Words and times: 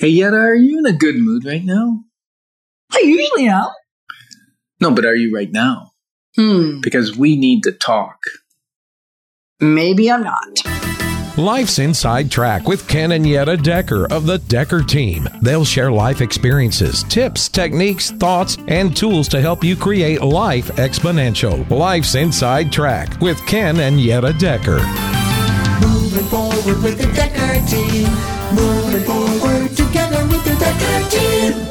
Hey, 0.00 0.08
Yetta, 0.08 0.34
are 0.34 0.54
you 0.54 0.78
in 0.78 0.86
a 0.86 0.94
good 0.94 1.16
mood 1.16 1.44
right 1.44 1.62
now? 1.62 2.04
I 2.90 3.00
usually 3.00 3.48
am. 3.48 3.66
No, 4.80 4.92
but 4.92 5.04
are 5.04 5.14
you 5.14 5.30
right 5.30 5.52
now? 5.52 5.90
Hmm. 6.36 6.80
Because 6.80 7.18
we 7.18 7.36
need 7.36 7.64
to 7.64 7.72
talk. 7.72 8.16
Maybe 9.60 10.10
I'm 10.10 10.22
not. 10.22 11.36
Life's 11.36 11.78
Inside 11.78 12.30
Track 12.30 12.66
with 12.66 12.88
Ken 12.88 13.12
and 13.12 13.26
Yetta 13.26 13.58
Decker 13.58 14.10
of 14.10 14.24
the 14.24 14.38
Decker 14.38 14.82
team. 14.82 15.28
They'll 15.42 15.66
share 15.66 15.92
life 15.92 16.22
experiences, 16.22 17.02
tips, 17.02 17.50
techniques, 17.50 18.10
thoughts, 18.10 18.56
and 18.68 18.96
tools 18.96 19.28
to 19.28 19.42
help 19.42 19.62
you 19.62 19.76
create 19.76 20.22
life 20.22 20.68
exponential. 20.76 21.68
Life's 21.68 22.14
Inside 22.14 22.72
Track 22.72 23.20
with 23.20 23.38
Ken 23.46 23.78
and 23.80 24.00
Yetta 24.00 24.32
Decker. 24.32 24.80
Moving 25.86 26.24
forward 26.24 26.82
with 26.82 26.96
the 26.96 27.12
Decker 27.14 27.66
team. 27.66 28.08
Moving 28.54 29.04
forward 29.04 29.59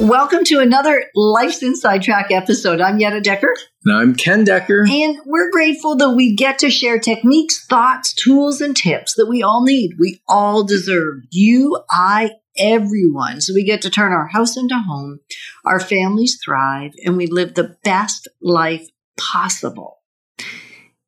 Welcome 0.01 0.43
to 0.45 0.59
another 0.59 1.05
Life's 1.15 1.61
Inside 1.63 2.01
Track 2.01 2.31
episode. 2.31 2.81
I'm 2.81 2.99
Yetta 2.99 3.21
Decker, 3.21 3.53
And 3.85 3.95
I'm 3.95 4.15
Ken 4.15 4.43
Decker. 4.43 4.85
and 4.89 5.17
we're 5.25 5.51
grateful 5.51 5.95
that 5.97 6.11
we 6.11 6.35
get 6.35 6.59
to 6.59 6.69
share 6.69 6.99
techniques, 6.99 7.65
thoughts, 7.65 8.13
tools, 8.13 8.59
and 8.59 8.75
tips 8.75 9.13
that 9.15 9.27
we 9.27 9.43
all 9.43 9.63
need. 9.63 9.91
We 9.99 10.21
all 10.27 10.63
deserve. 10.63 11.23
You, 11.31 11.81
I, 11.89 12.31
everyone. 12.57 13.41
So 13.41 13.53
we 13.53 13.63
get 13.63 13.81
to 13.83 13.89
turn 13.89 14.11
our 14.11 14.27
house 14.27 14.57
into 14.57 14.75
home, 14.75 15.19
our 15.65 15.79
families 15.79 16.39
thrive, 16.43 16.91
and 17.05 17.15
we 17.15 17.27
live 17.27 17.53
the 17.53 17.77
best 17.83 18.27
life 18.41 18.87
possible. 19.17 19.99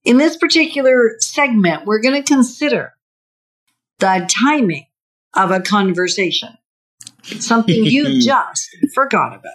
In 0.03 0.17
this 0.17 0.38
particular 0.38 1.16
segment, 1.20 1.86
we're 1.86 2.02
going 2.02 2.22
to 2.22 2.34
consider 2.34 2.94
the 4.00 4.30
timing 4.30 4.88
of 5.34 5.52
a 5.52 5.59
conversation. 5.62 6.50
It's 7.25 7.48
something 7.48 7.85
you 7.85 8.21
just 8.25 8.75
forgot 8.93 9.35
about. 9.35 9.53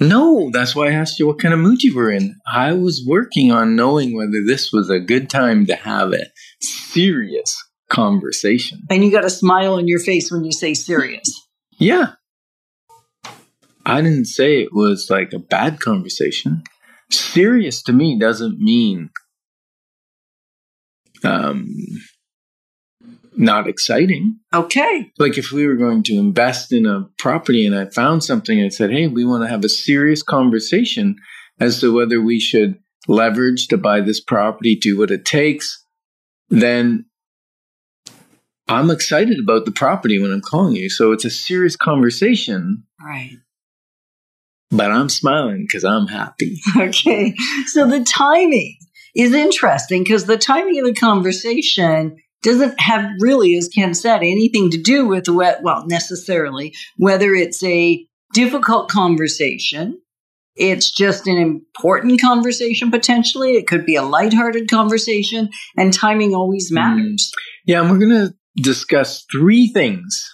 No, 0.00 0.50
that's 0.52 0.74
why 0.74 0.88
I 0.88 0.92
asked 0.92 1.18
you 1.18 1.26
what 1.26 1.38
kind 1.38 1.54
of 1.54 1.60
mood 1.60 1.82
you 1.82 1.94
were 1.94 2.10
in. 2.10 2.36
I 2.52 2.72
was 2.72 3.04
working 3.06 3.52
on 3.52 3.76
knowing 3.76 4.16
whether 4.16 4.42
this 4.44 4.72
was 4.72 4.90
a 4.90 4.98
good 4.98 5.30
time 5.30 5.66
to 5.66 5.76
have 5.76 6.12
a 6.12 6.26
serious 6.60 7.62
conversation. 7.88 8.80
And 8.90 9.04
you 9.04 9.12
got 9.12 9.24
a 9.24 9.30
smile 9.30 9.74
on 9.74 9.86
your 9.86 10.00
face 10.00 10.32
when 10.32 10.44
you 10.44 10.52
say 10.52 10.74
serious. 10.74 11.30
Yeah. 11.78 12.12
I 13.86 14.00
didn't 14.00 14.26
say 14.26 14.62
it 14.62 14.72
was 14.72 15.08
like 15.10 15.32
a 15.32 15.38
bad 15.38 15.80
conversation. 15.80 16.64
Serious 17.10 17.82
to 17.84 17.92
me 17.92 18.18
doesn't 18.18 18.58
mean 18.58 19.10
um 21.22 21.66
not 23.36 23.68
exciting. 23.68 24.38
Okay. 24.52 25.12
Like 25.18 25.38
if 25.38 25.50
we 25.52 25.66
were 25.66 25.76
going 25.76 26.02
to 26.04 26.14
invest 26.16 26.72
in 26.72 26.86
a 26.86 27.08
property 27.18 27.66
and 27.66 27.74
I 27.74 27.86
found 27.86 28.22
something 28.24 28.60
and 28.60 28.72
said, 28.72 28.90
"Hey, 28.90 29.06
we 29.08 29.24
want 29.24 29.42
to 29.42 29.48
have 29.48 29.64
a 29.64 29.68
serious 29.68 30.22
conversation 30.22 31.16
as 31.60 31.80
to 31.80 31.94
whether 31.94 32.20
we 32.20 32.40
should 32.40 32.78
leverage 33.08 33.68
to 33.68 33.76
buy 33.76 34.00
this 34.00 34.20
property, 34.20 34.76
do 34.76 34.98
what 34.98 35.10
it 35.10 35.24
takes," 35.24 35.84
then 36.48 37.06
I'm 38.68 38.90
excited 38.90 39.38
about 39.38 39.66
the 39.66 39.72
property 39.72 40.18
when 40.20 40.32
I'm 40.32 40.40
calling 40.40 40.74
you. 40.76 40.88
So 40.88 41.12
it's 41.12 41.24
a 41.26 41.30
serious 41.30 41.76
conversation, 41.76 42.84
Right. 43.04 43.36
but 44.70 44.90
I'm 44.90 45.08
smiling 45.10 45.64
because 45.68 45.84
I'm 45.84 46.06
happy. 46.06 46.60
Okay. 46.76 47.34
So 47.66 47.86
the 47.88 48.02
timing 48.04 48.76
is 49.14 49.32
interesting 49.34 50.02
because 50.02 50.24
the 50.24 50.38
timing 50.38 50.78
of 50.80 50.86
the 50.86 50.94
conversation 50.94 52.16
doesn't 52.44 52.78
have 52.80 53.10
really, 53.20 53.56
as 53.56 53.68
Ken 53.68 53.94
said, 53.94 54.18
anything 54.18 54.70
to 54.70 54.80
do 54.80 55.06
with 55.06 55.28
what, 55.28 55.62
well, 55.62 55.84
necessarily, 55.86 56.74
whether 56.96 57.34
it's 57.34 57.62
a 57.64 58.06
difficult 58.32 58.90
conversation. 58.90 60.00
It's 60.56 60.92
just 60.92 61.26
an 61.26 61.36
important 61.36 62.20
conversation 62.20 62.90
potentially. 62.90 63.52
It 63.54 63.66
could 63.66 63.84
be 63.84 63.96
a 63.96 64.02
lighthearted 64.02 64.70
conversation, 64.70 65.48
and 65.76 65.92
timing 65.92 66.34
always 66.34 66.68
hmm. 66.68 66.74
matters. 66.74 67.32
Yeah, 67.64 67.80
and 67.80 67.90
we're 67.90 67.98
going 67.98 68.28
to 68.28 68.34
discuss 68.62 69.24
three 69.32 69.68
things. 69.68 70.30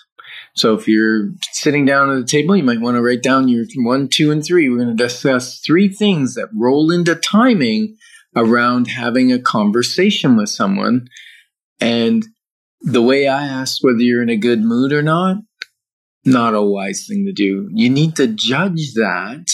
So 0.54 0.74
if 0.74 0.88
you're 0.88 1.30
sitting 1.52 1.86
down 1.86 2.10
at 2.10 2.16
the 2.16 2.26
table, 2.26 2.56
you 2.56 2.64
might 2.64 2.80
want 2.80 2.96
to 2.96 3.02
write 3.02 3.22
down 3.22 3.48
your 3.48 3.64
one, 3.76 4.08
two, 4.08 4.30
and 4.30 4.44
three. 4.44 4.68
We're 4.68 4.82
going 4.84 4.96
to 4.96 5.02
discuss 5.02 5.60
three 5.60 5.88
things 5.88 6.34
that 6.34 6.48
roll 6.52 6.90
into 6.90 7.14
timing 7.14 7.96
around 8.36 8.88
having 8.88 9.32
a 9.32 9.38
conversation 9.38 10.36
with 10.36 10.48
someone. 10.48 11.06
And 11.80 12.24
the 12.82 13.02
way 13.02 13.28
I 13.28 13.44
asked 13.44 13.80
whether 13.82 14.00
you're 14.00 14.22
in 14.22 14.30
a 14.30 14.36
good 14.36 14.62
mood 14.62 14.92
or 14.92 15.02
not, 15.02 15.36
not 16.24 16.54
a 16.54 16.62
wise 16.62 17.06
thing 17.08 17.24
to 17.26 17.32
do. 17.32 17.68
You 17.72 17.90
need 17.90 18.16
to 18.16 18.26
judge 18.26 18.94
that. 18.94 19.46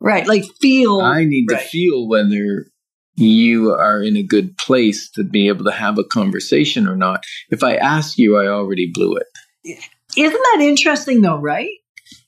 Right. 0.00 0.26
Like 0.26 0.44
feel. 0.60 1.00
I 1.00 1.24
need 1.24 1.46
right. 1.50 1.60
to 1.60 1.68
feel 1.68 2.08
whether 2.08 2.66
you 3.16 3.72
are 3.72 4.02
in 4.02 4.16
a 4.16 4.22
good 4.22 4.56
place 4.56 5.10
to 5.10 5.24
be 5.24 5.48
able 5.48 5.64
to 5.64 5.72
have 5.72 5.98
a 5.98 6.04
conversation 6.04 6.86
or 6.86 6.96
not. 6.96 7.24
If 7.50 7.62
I 7.62 7.74
ask 7.74 8.16
you, 8.16 8.36
I 8.36 8.46
already 8.46 8.90
blew 8.92 9.16
it. 9.16 9.78
Isn't 10.16 10.32
that 10.32 10.58
interesting 10.60 11.20
though, 11.20 11.38
right? 11.38 11.70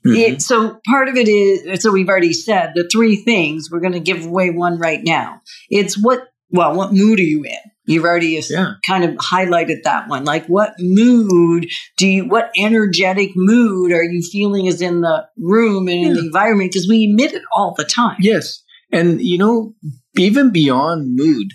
Mhm. 0.05 0.17
It, 0.17 0.43
so 0.43 0.79
part 0.89 1.09
of 1.09 1.17
it 1.17 1.29
is 1.29 1.83
so 1.83 1.93
we've 1.93 2.09
already 2.09 2.33
said 2.33 2.73
the 2.75 2.89
three 2.89 3.17
things 3.17 3.71
we're 3.71 3.81
going 3.81 3.93
to 3.93 4.01
give 4.01 4.27
away 4.27 4.51
one 4.51 4.79
right 4.79 5.01
now. 5.03 5.43
It's 5.71 5.97
what 5.97 6.29
well, 6.51 6.75
what 6.75 6.93
mood 6.93 7.21
are 7.21 7.23
you 7.23 7.45
in? 7.45 7.70
You've 7.91 8.05
already 8.05 8.41
Yeah. 8.49 8.75
kind 8.89 9.05
of 9.05 9.17
highlighted 9.17 9.83
that 9.83 10.09
one. 10.09 10.25
Like 10.25 10.47
what 10.47 10.75
mood 10.79 11.67
do 11.97 12.07
you 12.07 12.29
what 12.29 12.51
energetic 12.57 13.31
mood 13.35 13.91
are 13.93 14.05
you 14.05 14.23
feeling 14.23 14.67
is 14.67 14.81
in 14.81 15.01
the 15.01 15.27
room 15.37 15.89
and 15.89 16.07
in 16.07 16.15
the 16.15 16.21
environment 16.21 16.71
because 16.73 16.89
we 16.89 17.05
emit 17.11 17.33
it 17.33 17.43
all 17.55 17.75
the 17.77 17.85
time. 17.85 18.17
Yes, 18.21 18.63
and 18.93 19.21
you 19.21 19.39
know, 19.39 19.75
even 20.17 20.51
beyond 20.53 21.17
mood, 21.17 21.53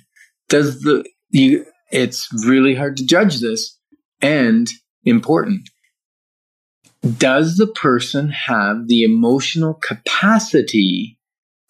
does 0.50 0.82
the 0.82 1.06
you? 1.30 1.66
It's 1.92 2.28
really 2.46 2.76
hard 2.76 2.98
to 2.98 3.06
judge 3.06 3.40
this, 3.40 3.80
and 4.22 4.68
important. 5.06 5.70
Does 7.18 7.58
the 7.58 7.68
person 7.68 8.30
have 8.30 8.88
the 8.88 9.04
emotional 9.04 9.76
capacity 9.76 11.20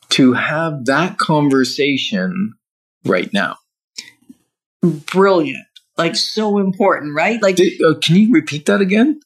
to 0.10 0.34
have 0.34 0.86
that 0.86 1.18
conversation 1.18 2.54
right 3.04 3.32
now? 3.34 3.58
Brilliant. 4.92 5.66
Like 5.98 6.16
so 6.16 6.58
important, 6.58 7.16
right? 7.16 7.42
Like 7.42 7.56
Did- 7.56 7.82
uh, 7.82 7.96
can 8.02 8.16
you 8.16 8.32
repeat 8.32 8.66
that 8.66 8.82
again? 8.82 9.20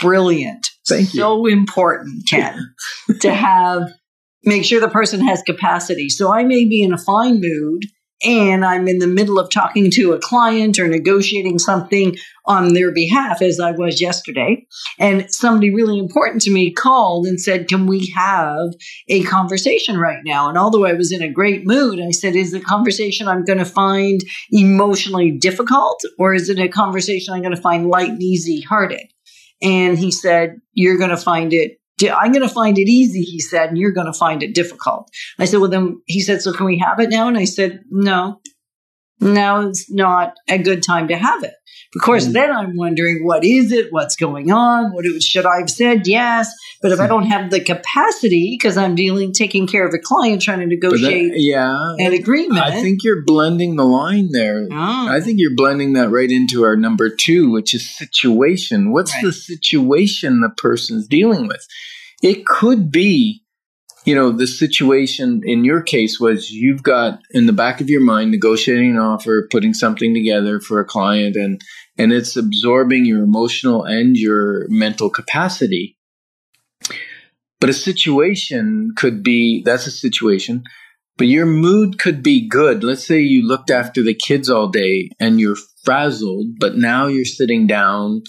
brilliant. 0.00 0.70
Thank 0.88 1.12
you. 1.14 1.20
So 1.20 1.46
important, 1.46 2.24
Ken, 2.28 2.74
to 3.20 3.32
have 3.32 3.92
make 4.44 4.64
sure 4.64 4.80
the 4.80 4.88
person 4.88 5.20
has 5.26 5.42
capacity. 5.42 6.08
So 6.08 6.32
I 6.32 6.44
may 6.44 6.64
be 6.64 6.82
in 6.82 6.92
a 6.92 6.98
fine 6.98 7.40
mood 7.40 7.82
and 8.24 8.64
I'm 8.64 8.88
in 8.88 8.98
the 8.98 9.06
middle 9.06 9.38
of 9.38 9.50
talking 9.50 9.90
to 9.92 10.12
a 10.12 10.20
client 10.20 10.78
or 10.78 10.86
negotiating 10.86 11.58
something 11.58 12.16
on 12.44 12.74
their 12.74 12.92
behalf, 12.92 13.40
as 13.40 13.60
I 13.60 13.72
was 13.72 14.00
yesterday. 14.00 14.66
And 14.98 15.32
somebody 15.32 15.72
really 15.72 15.98
important 15.98 16.42
to 16.42 16.50
me 16.50 16.72
called 16.72 17.26
and 17.26 17.40
said, 17.40 17.68
Can 17.68 17.86
we 17.86 18.12
have 18.16 18.68
a 19.08 19.22
conversation 19.24 19.98
right 19.98 20.20
now? 20.24 20.48
And 20.48 20.58
although 20.58 20.84
I 20.84 20.94
was 20.94 21.12
in 21.12 21.22
a 21.22 21.32
great 21.32 21.66
mood, 21.66 22.00
I 22.00 22.10
said, 22.10 22.34
Is 22.34 22.52
the 22.52 22.60
conversation 22.60 23.28
I'm 23.28 23.44
going 23.44 23.58
to 23.58 23.64
find 23.64 24.20
emotionally 24.50 25.30
difficult 25.30 26.00
or 26.18 26.34
is 26.34 26.48
it 26.48 26.58
a 26.58 26.68
conversation 26.68 27.34
I'm 27.34 27.42
going 27.42 27.54
to 27.54 27.60
find 27.60 27.88
light 27.88 28.10
and 28.10 28.22
easy 28.22 28.60
hearted? 28.60 29.06
And 29.60 29.98
he 29.98 30.10
said, 30.10 30.60
You're 30.74 30.98
going 30.98 31.10
to 31.10 31.16
find 31.16 31.52
it. 31.52 31.78
I'm 32.10 32.32
going 32.32 32.46
to 32.46 32.54
find 32.54 32.78
it 32.78 32.88
easy, 32.88 33.22
he 33.22 33.40
said, 33.40 33.70
and 33.70 33.78
you're 33.78 33.92
going 33.92 34.06
to 34.06 34.12
find 34.12 34.42
it 34.42 34.54
difficult. 34.54 35.10
I 35.38 35.44
said, 35.44 35.60
Well, 35.60 35.70
then 35.70 36.02
he 36.06 36.20
said, 36.20 36.42
So 36.42 36.52
can 36.52 36.66
we 36.66 36.78
have 36.78 37.00
it 37.00 37.10
now? 37.10 37.28
And 37.28 37.38
I 37.38 37.44
said, 37.44 37.84
No, 37.90 38.40
now 39.22 39.68
is 39.68 39.86
not 39.88 40.34
a 40.48 40.58
good 40.58 40.82
time 40.82 41.08
to 41.08 41.16
have 41.16 41.42
it. 41.44 41.54
Of 41.94 42.00
course, 42.00 42.26
Mm. 42.26 42.32
then 42.32 42.50
I'm 42.50 42.74
wondering, 42.76 43.20
what 43.26 43.44
is 43.44 43.70
it? 43.70 43.88
What's 43.90 44.16
going 44.16 44.50
on? 44.50 44.92
What 44.94 45.04
it, 45.04 45.22
should 45.22 45.44
I 45.44 45.58
have 45.58 45.68
said? 45.70 46.06
Yes. 46.06 46.50
But 46.80 46.90
if 46.92 47.00
I 47.00 47.06
don't 47.06 47.26
have 47.26 47.50
the 47.50 47.60
capacity, 47.60 48.56
because 48.58 48.78
I'm 48.78 48.94
dealing, 48.94 49.32
taking 49.32 49.66
care 49.66 49.86
of 49.86 49.92
a 49.92 49.98
client, 49.98 50.40
trying 50.40 50.60
to 50.60 50.66
But 50.74 50.80
that- 50.80 50.98
negotiate 51.00 51.32
yeah, 51.36 51.76
an 51.98 52.12
agreement. 52.14 52.62
I 52.62 52.80
think 52.80 53.04
you're 53.04 53.22
blending 53.24 53.76
the 53.76 53.84
line 53.84 54.30
there. 54.32 54.66
Oh. 54.72 55.08
I 55.08 55.20
think 55.20 55.38
you're 55.38 55.54
blending 55.54 55.92
that 55.92 56.08
right 56.10 56.30
into 56.30 56.64
our 56.64 56.76
number 56.76 57.10
two, 57.10 57.50
which 57.50 57.74
is 57.74 57.88
situation. 57.94 58.90
What's 58.92 59.12
Right. 59.14 59.24
the 59.24 59.32
situation 59.32 60.40
the 60.40 60.48
person's 60.50 61.06
dealing 61.06 61.46
with? 61.46 61.66
It 62.22 62.46
could 62.46 62.90
be, 62.90 63.41
you 64.04 64.14
know, 64.14 64.32
the 64.32 64.46
situation 64.46 65.42
in 65.44 65.64
your 65.64 65.80
case 65.80 66.18
was 66.18 66.50
you've 66.50 66.82
got 66.82 67.20
in 67.30 67.46
the 67.46 67.52
back 67.52 67.80
of 67.80 67.88
your 67.88 68.00
mind 68.00 68.30
negotiating 68.30 68.90
an 68.90 68.98
offer, 68.98 69.46
putting 69.50 69.74
something 69.74 70.12
together 70.12 70.60
for 70.60 70.80
a 70.80 70.84
client, 70.84 71.36
and 71.36 71.60
and 71.98 72.12
it's 72.12 72.36
absorbing 72.36 73.04
your 73.04 73.22
emotional 73.22 73.84
and 73.84 74.16
your 74.16 74.66
mental 74.68 75.08
capacity. 75.08 75.96
But 77.60 77.70
a 77.70 77.74
situation 77.74 78.92
could 78.96 79.22
be 79.22 79.62
that's 79.62 79.86
a 79.86 79.92
situation, 79.92 80.64
but 81.16 81.28
your 81.28 81.46
mood 81.46 82.00
could 82.00 82.22
be 82.22 82.48
good. 82.48 82.82
Let's 82.82 83.06
say 83.06 83.20
you 83.20 83.46
looked 83.46 83.70
after 83.70 84.02
the 84.02 84.14
kids 84.14 84.50
all 84.50 84.68
day 84.68 85.10
and 85.20 85.38
you're 85.38 85.58
frazzled, 85.84 86.58
but 86.58 86.76
now 86.76 87.06
you're 87.06 87.24
sitting 87.24 87.68
down 87.68 88.22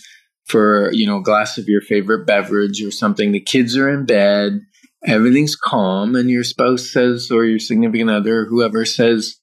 for, 0.46 0.92
you 0.94 1.08
know, 1.08 1.18
a 1.18 1.24
glass 1.24 1.58
of 1.58 1.68
your 1.68 1.82
favorite 1.82 2.28
beverage 2.28 2.84
or 2.84 2.92
something. 2.92 3.32
The 3.32 3.40
kids 3.40 3.76
are 3.76 3.90
in 3.90 4.06
bed, 4.06 4.60
everything's 5.06 5.56
calm, 5.56 6.16
and 6.16 6.30
your 6.30 6.44
spouse 6.44 6.92
says, 6.92 7.30
or 7.32 7.46
your 7.46 7.60
significant 7.60 8.10
other, 8.10 8.42
or 8.42 8.46
whoever 8.46 8.86
says, 8.86 9.36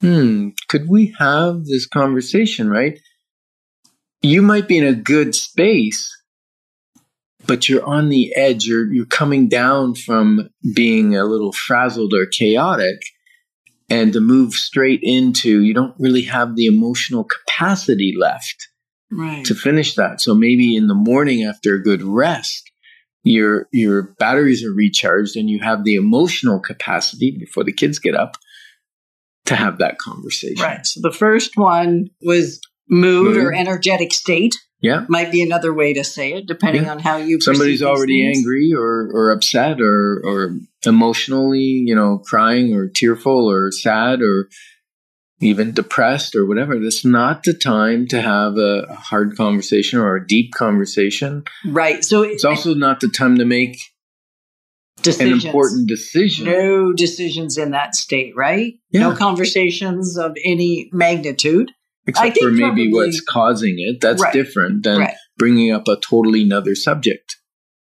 hmm, 0.00 0.48
could 0.68 0.88
we 0.88 1.14
have 1.18 1.64
this 1.64 1.86
conversation, 1.86 2.68
right? 2.68 2.98
You 4.22 4.42
might 4.42 4.68
be 4.68 4.78
in 4.78 4.86
a 4.86 4.94
good 4.94 5.34
space, 5.34 6.16
but 7.46 7.68
you're 7.68 7.84
on 7.84 8.08
the 8.08 8.34
edge. 8.36 8.66
You're, 8.66 8.92
you're 8.92 9.06
coming 9.06 9.48
down 9.48 9.94
from 9.94 10.50
being 10.74 11.16
a 11.16 11.24
little 11.24 11.52
frazzled 11.52 12.12
or 12.12 12.26
chaotic 12.26 13.00
and 13.90 14.12
to 14.12 14.20
move 14.20 14.54
straight 14.54 15.00
into, 15.02 15.62
you 15.62 15.74
don't 15.74 15.96
really 15.98 16.22
have 16.22 16.54
the 16.54 16.66
emotional 16.66 17.24
capacity 17.24 18.14
left 18.18 18.68
Right. 19.12 19.44
to 19.46 19.56
finish 19.56 19.96
that. 19.96 20.20
So 20.20 20.34
maybe 20.34 20.76
in 20.76 20.86
the 20.86 20.94
morning 20.94 21.42
after 21.42 21.74
a 21.74 21.82
good 21.82 22.00
rest, 22.00 22.69
your 23.22 23.66
your 23.72 24.14
batteries 24.18 24.64
are 24.64 24.72
recharged 24.72 25.36
and 25.36 25.50
you 25.50 25.60
have 25.60 25.84
the 25.84 25.94
emotional 25.94 26.60
capacity 26.60 27.36
before 27.38 27.64
the 27.64 27.72
kids 27.72 27.98
get 27.98 28.14
up 28.14 28.36
to 29.46 29.54
have 29.56 29.78
that 29.78 29.98
conversation. 29.98 30.62
Right. 30.62 30.86
So 30.86 31.00
the 31.02 31.12
first 31.12 31.56
one 31.56 32.08
was 32.22 32.60
mood, 32.88 33.36
or 33.36 33.52
energetic 33.52 34.12
state. 34.12 34.54
Yeah. 34.82 35.04
Might 35.08 35.30
be 35.30 35.42
another 35.42 35.74
way 35.74 35.92
to 35.92 36.02
say 36.02 36.32
it, 36.32 36.46
depending 36.46 36.84
Yeah. 36.84 36.92
on 36.92 36.98
how 37.00 37.16
you. 37.18 37.40
Somebody's 37.40 37.82
already 37.82 38.24
things. 38.24 38.38
angry 38.38 38.72
or, 38.74 39.10
or 39.12 39.30
upset 39.30 39.80
or, 39.80 40.22
or 40.24 40.56
emotionally, 40.86 41.82
you 41.84 41.94
know, 41.94 42.18
crying 42.24 42.74
or 42.74 42.88
tearful 42.88 43.50
or 43.50 43.70
sad 43.72 44.22
or 44.22 44.48
even 45.40 45.72
depressed 45.72 46.36
or 46.36 46.46
whatever. 46.46 46.78
This 46.78 46.98
is 46.98 47.04
not 47.04 47.42
the 47.44 47.54
time 47.54 48.06
to 48.08 48.20
have 48.20 48.56
a 48.58 48.86
hard 48.94 49.36
conversation 49.36 49.98
or 49.98 50.16
a 50.16 50.26
deep 50.26 50.52
conversation. 50.54 51.44
Right. 51.66 52.04
So 52.04 52.22
It's 52.22 52.44
also 52.44 52.74
not 52.74 53.00
the 53.00 53.08
time 53.08 53.38
to 53.38 53.44
make 53.44 53.70
an 54.98 55.02
decisions. 55.02 55.44
important 55.46 55.88
decision. 55.88 56.44
No 56.46 56.92
decisions 56.92 57.56
in 57.56 57.70
that 57.70 57.94
state, 57.94 58.34
right? 58.36 58.74
No 58.92 59.14
conversations 59.14 60.18
of 60.18 60.36
any 60.44 60.90
magnitude. 60.92 61.70
Except 62.06 62.38
for 62.38 62.50
maybe 62.50 62.60
probably- 62.62 62.92
what's 62.92 63.20
causing 63.20 63.76
it. 63.78 64.00
That's 64.00 64.22
Right. 64.22 64.32
different 64.32 64.82
than 64.82 65.00
Right. 65.00 65.14
bringing 65.38 65.70
up 65.70 65.86
a 65.86 65.96
totally 66.00 66.42
another 66.42 66.74
subject. 66.74 67.36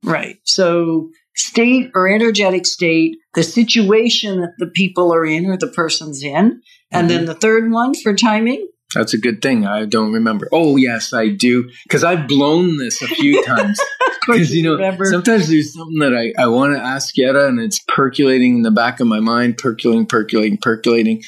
Right. 0.02 0.38
So, 0.44 1.10
state 1.37 1.90
or 1.94 2.08
energetic 2.08 2.64
state, 2.66 3.16
the 3.34 3.42
situation 3.42 4.40
that 4.40 4.52
the 4.58 4.69
people 4.69 5.12
are 5.12 5.26
in 5.26 5.46
or 5.46 5.56
the 5.58 5.66
person's 5.66 6.22
in. 6.22 6.60
And 6.91 7.09
Mm-hmm. 7.09 7.17
then 7.17 7.25
the 7.27 7.35
third 7.35 7.71
one 7.71 7.94
for 7.94 8.15
timing. 8.15 8.67
That's 8.94 9.12
a 9.12 9.19
good 9.19 9.43
thing. 9.43 9.67
I 9.67 9.85
don't 9.85 10.12
remember. 10.12 10.49
Oh, 10.53 10.77
yes, 10.77 11.12
I 11.12 11.29
do. 11.29 11.69
Because 11.85 12.05
I've 12.05 12.29
blown 12.29 12.79
this 12.79 13.03
a 13.03 13.09
few 13.09 13.43
times. 13.44 13.79
Because, 14.27 14.55
you 14.55 14.62
know, 14.62 14.75
remember. 14.75 15.05
sometimes 15.06 15.49
there's 15.49 15.75
something 15.75 15.99
that 15.99 16.15
I, 16.15 16.33
I 16.43 16.47
want 16.47 16.75
to 16.77 16.81
ask 16.83 17.17
Yetta 17.17 17.47
and 17.49 17.59
it's 17.61 17.81
percolating 17.88 18.56
in 18.56 18.62
the 18.62 18.71
back 18.71 19.00
of 19.00 19.09
my 19.09 19.19
mind, 19.21 19.59
percolating, 19.59 20.06
percolating, 20.06 20.59
percolating. 20.59 21.23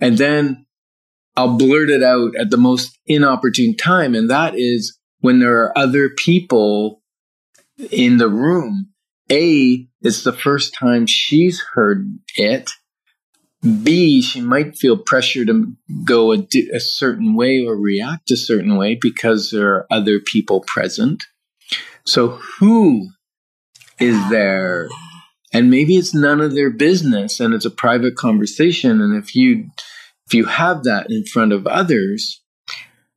And 0.00 0.18
then 0.18 0.66
I'll 1.36 1.56
blurt 1.56 1.88
it 1.88 2.02
out 2.02 2.34
at 2.36 2.50
the 2.50 2.56
most 2.56 2.98
inopportune 3.06 3.76
time. 3.76 4.14
And 4.16 4.28
that 4.30 4.54
is 4.56 4.98
when 5.20 5.38
there 5.38 5.62
are 5.62 5.78
other 5.78 6.10
people 6.10 7.00
in 7.90 8.18
the 8.18 8.28
room. 8.28 8.88
A, 9.30 9.86
it's 10.02 10.24
the 10.24 10.32
first 10.32 10.74
time 10.78 11.06
she's 11.06 11.62
heard 11.74 12.06
it. 12.36 12.70
B, 13.64 14.20
she 14.20 14.40
might 14.40 14.76
feel 14.76 14.96
pressure 14.96 15.44
to 15.46 15.72
go 16.04 16.32
a, 16.32 16.46
a 16.72 16.80
certain 16.80 17.34
way 17.34 17.64
or 17.64 17.76
react 17.76 18.30
a 18.30 18.36
certain 18.36 18.76
way 18.76 18.98
because 19.00 19.50
there 19.50 19.72
are 19.74 19.86
other 19.90 20.20
people 20.20 20.64
present. 20.66 21.24
So 22.04 22.28
who 22.58 23.08
is 23.98 24.28
there? 24.28 24.88
And 25.52 25.70
maybe 25.70 25.96
it's 25.96 26.14
none 26.14 26.40
of 26.40 26.54
their 26.54 26.70
business 26.70 27.40
and 27.40 27.54
it's 27.54 27.64
a 27.64 27.70
private 27.70 28.16
conversation. 28.16 29.00
And 29.00 29.16
if 29.16 29.34
you 29.34 29.70
if 30.26 30.34
you 30.34 30.44
have 30.46 30.84
that 30.84 31.10
in 31.10 31.24
front 31.24 31.52
of 31.52 31.66
others, 31.66 32.42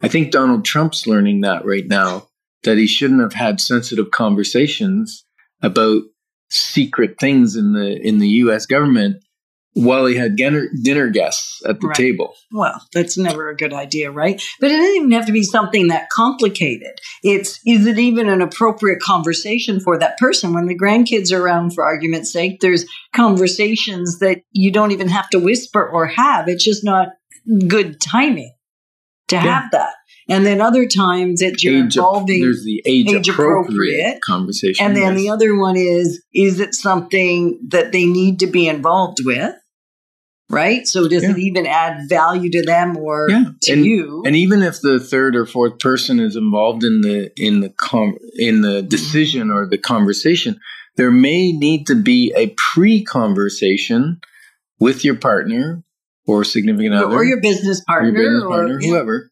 I 0.02 0.08
think 0.08 0.32
Donald 0.32 0.66
Trump's 0.66 1.08
learning 1.08 1.42
that 1.42 1.66
right 1.66 1.88
now, 1.88 2.28
that 2.64 2.78
he 2.78 2.88
shouldn't 2.88 3.22
have 3.22 3.34
had 3.34 3.60
sensitive 3.60 4.12
conversations 4.12 5.26
about 5.62 6.04
secret 6.50 7.16
things 7.20 7.56
in 7.56 7.74
the 7.74 8.00
in 8.02 8.20
the 8.20 8.28
US 8.28 8.66
government 8.66 9.24
while 9.77 10.06
he 10.06 10.15
had 10.15 10.35
dinner, 10.35 10.68
dinner 10.83 11.09
guests 11.09 11.62
at 11.65 11.79
the 11.79 11.88
Right. 11.88 11.95
table. 11.95 12.33
Well, 12.51 12.81
that's 12.94 13.18
never 13.18 13.50
a 13.50 13.56
good 13.56 13.74
idea, 13.74 14.12
right? 14.12 14.41
But 14.59 14.71
it 14.71 14.77
doesn't 14.77 14.95
even 14.95 15.12
have 15.12 15.25
to 15.27 15.31
be 15.31 15.44
something 15.44 15.88
that 15.89 16.09
complicated. 16.09 16.94
It's 17.24 17.59
is 17.65 17.85
it 17.85 18.00
even 18.00 18.27
an 18.29 18.41
appropriate 18.41 19.00
conversation 19.01 19.79
for 19.79 19.97
that 20.00 20.18
person 20.18 20.53
when 20.53 20.65
the 20.68 20.77
grandkids 20.77 21.31
are 21.31 21.41
around 21.41 21.74
for 21.75 21.83
argument's 21.83 22.31
sake? 22.33 22.59
There's 22.59 22.85
conversations 23.15 24.19
that 24.19 24.41
you 24.51 24.71
don't 24.71 24.91
even 24.91 25.09
have 25.09 25.29
to 25.29 25.39
whisper 25.39 25.88
or 25.88 26.07
have. 26.07 26.47
It's 26.47 26.63
just 26.63 26.83
not 26.83 27.09
good 27.68 28.00
timing 28.01 28.53
to 29.27 29.35
Yeah. 29.35 29.41
have 29.62 29.71
that. 29.71 29.94
And 30.29 30.45
then 30.45 30.59
other 30.59 30.85
times 30.85 31.39
that 31.39 31.63
you're 31.63 31.85
Age 31.85 31.95
involving 31.95 32.41
there's 32.41 32.63
the 32.65 32.81
age, 32.85 33.09
age 33.13 33.29
appropriate, 33.29 33.62
appropriate. 33.62 34.19
conversation. 34.25 34.85
and 34.85 34.95
then 34.95 35.13
yes. 35.13 35.21
the 35.21 35.29
other 35.29 35.56
one 35.56 35.77
is 35.77 36.21
is 36.33 36.59
it 36.59 36.75
something 36.75 37.57
that 37.69 37.91
they 37.94 38.06
need 38.06 38.39
to 38.39 38.47
be 38.47 38.68
involved 38.68 39.19
with? 39.24 39.53
Right? 40.50 40.88
So 40.88 41.10
does 41.10 41.24
it 41.24 41.38
even 41.38 41.68
add 41.68 42.08
value 42.08 42.50
to 42.52 42.62
them 42.62 42.96
or 42.96 43.30
Yeah. 43.30 43.46
to 43.64 43.74
and, 43.74 43.86
you? 43.86 44.24
And 44.26 44.34
even 44.36 44.64
if 44.64 44.80
the 44.80 44.98
third 44.98 45.36
or 45.36 45.46
fourth 45.46 45.78
person 45.80 46.22
is 46.22 46.38
involved 46.38 46.86
in 46.86 47.02
the 47.02 47.32
in 47.36 47.60
the 47.60 47.70
com- 47.70 48.18
in 48.38 48.62
the 48.62 48.82
decision 48.82 49.52
or 49.52 49.68
the 49.68 49.78
conversation, 49.78 50.60
there 50.96 51.12
may 51.12 51.52
need 51.52 51.86
to 51.88 51.96
be 51.96 52.34
a 52.36 52.56
pre-conversation 52.74 54.20
with 54.80 55.04
your 55.04 55.16
partner 55.16 55.84
or 56.26 56.44
significant 56.44 56.94
other 56.94 57.16
or 57.16 57.24
your 57.24 57.42
business 57.42 57.82
or 57.82 57.96
partner, 57.96 58.10
your 58.10 58.32
business 58.32 58.44
or 58.44 58.50
partner, 58.50 58.82
yeah. 58.82 58.88
whoever, 58.90 59.32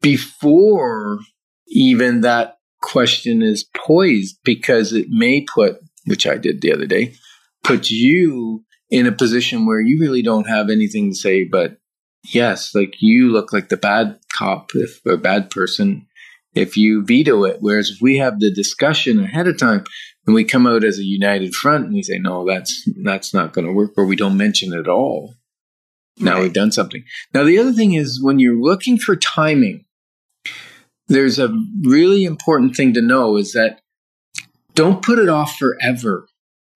before 0.00 1.18
even 1.68 2.20
that 2.22 2.58
question 2.80 3.42
is 3.42 3.64
poised, 3.64 4.38
because 4.44 4.92
it 4.92 5.06
may 5.08 5.40
put, 5.42 5.78
which 6.04 6.26
I 6.26 6.36
did 6.36 6.60
the 6.60 6.72
other 6.72 6.86
day, 6.86 7.14
put 7.62 7.90
you 7.90 8.63
in 8.94 9.06
a 9.08 9.12
position 9.12 9.66
where 9.66 9.80
you 9.80 9.98
really 10.00 10.22
don't 10.22 10.48
have 10.48 10.70
anything 10.70 11.10
to 11.10 11.16
say, 11.16 11.42
but 11.42 11.78
yes, 12.32 12.72
like 12.76 12.94
you 13.00 13.28
look 13.32 13.52
like 13.52 13.68
the 13.68 13.76
bad 13.76 14.20
cop 14.32 14.70
if 14.74 15.00
or 15.04 15.16
bad 15.16 15.50
person 15.50 16.06
if 16.54 16.76
you 16.76 17.04
veto 17.04 17.42
it. 17.42 17.56
Whereas 17.58 17.90
if 17.90 18.00
we 18.00 18.18
have 18.18 18.38
the 18.38 18.52
discussion 18.52 19.18
ahead 19.18 19.48
of 19.48 19.58
time 19.58 19.82
and 20.26 20.34
we 20.34 20.44
come 20.44 20.64
out 20.64 20.84
as 20.84 21.00
a 21.00 21.02
united 21.04 21.56
front 21.56 21.86
and 21.86 21.94
we 21.94 22.04
say, 22.04 22.20
no, 22.20 22.46
that's 22.46 22.88
that's 23.02 23.34
not 23.34 23.52
going 23.52 23.66
to 23.66 23.72
work, 23.72 23.94
or 23.96 24.06
we 24.06 24.14
don't 24.14 24.36
mention 24.36 24.72
it 24.72 24.78
at 24.78 24.88
all. 24.88 25.34
Now 26.20 26.34
Right. 26.34 26.42
we've 26.44 26.52
done 26.52 26.70
something. 26.70 27.02
Now 27.34 27.42
the 27.42 27.58
other 27.58 27.72
thing 27.72 27.94
is 27.94 28.22
when 28.22 28.38
you're 28.38 28.62
looking 28.62 28.96
for 28.96 29.16
timing, 29.16 29.86
there's 31.08 31.40
a 31.40 31.52
really 31.82 32.22
important 32.22 32.76
thing 32.76 32.94
to 32.94 33.02
know 33.02 33.36
is 33.38 33.54
that 33.54 33.80
don't 34.76 35.02
put 35.02 35.18
it 35.18 35.28
off 35.28 35.56
forever. 35.58 36.28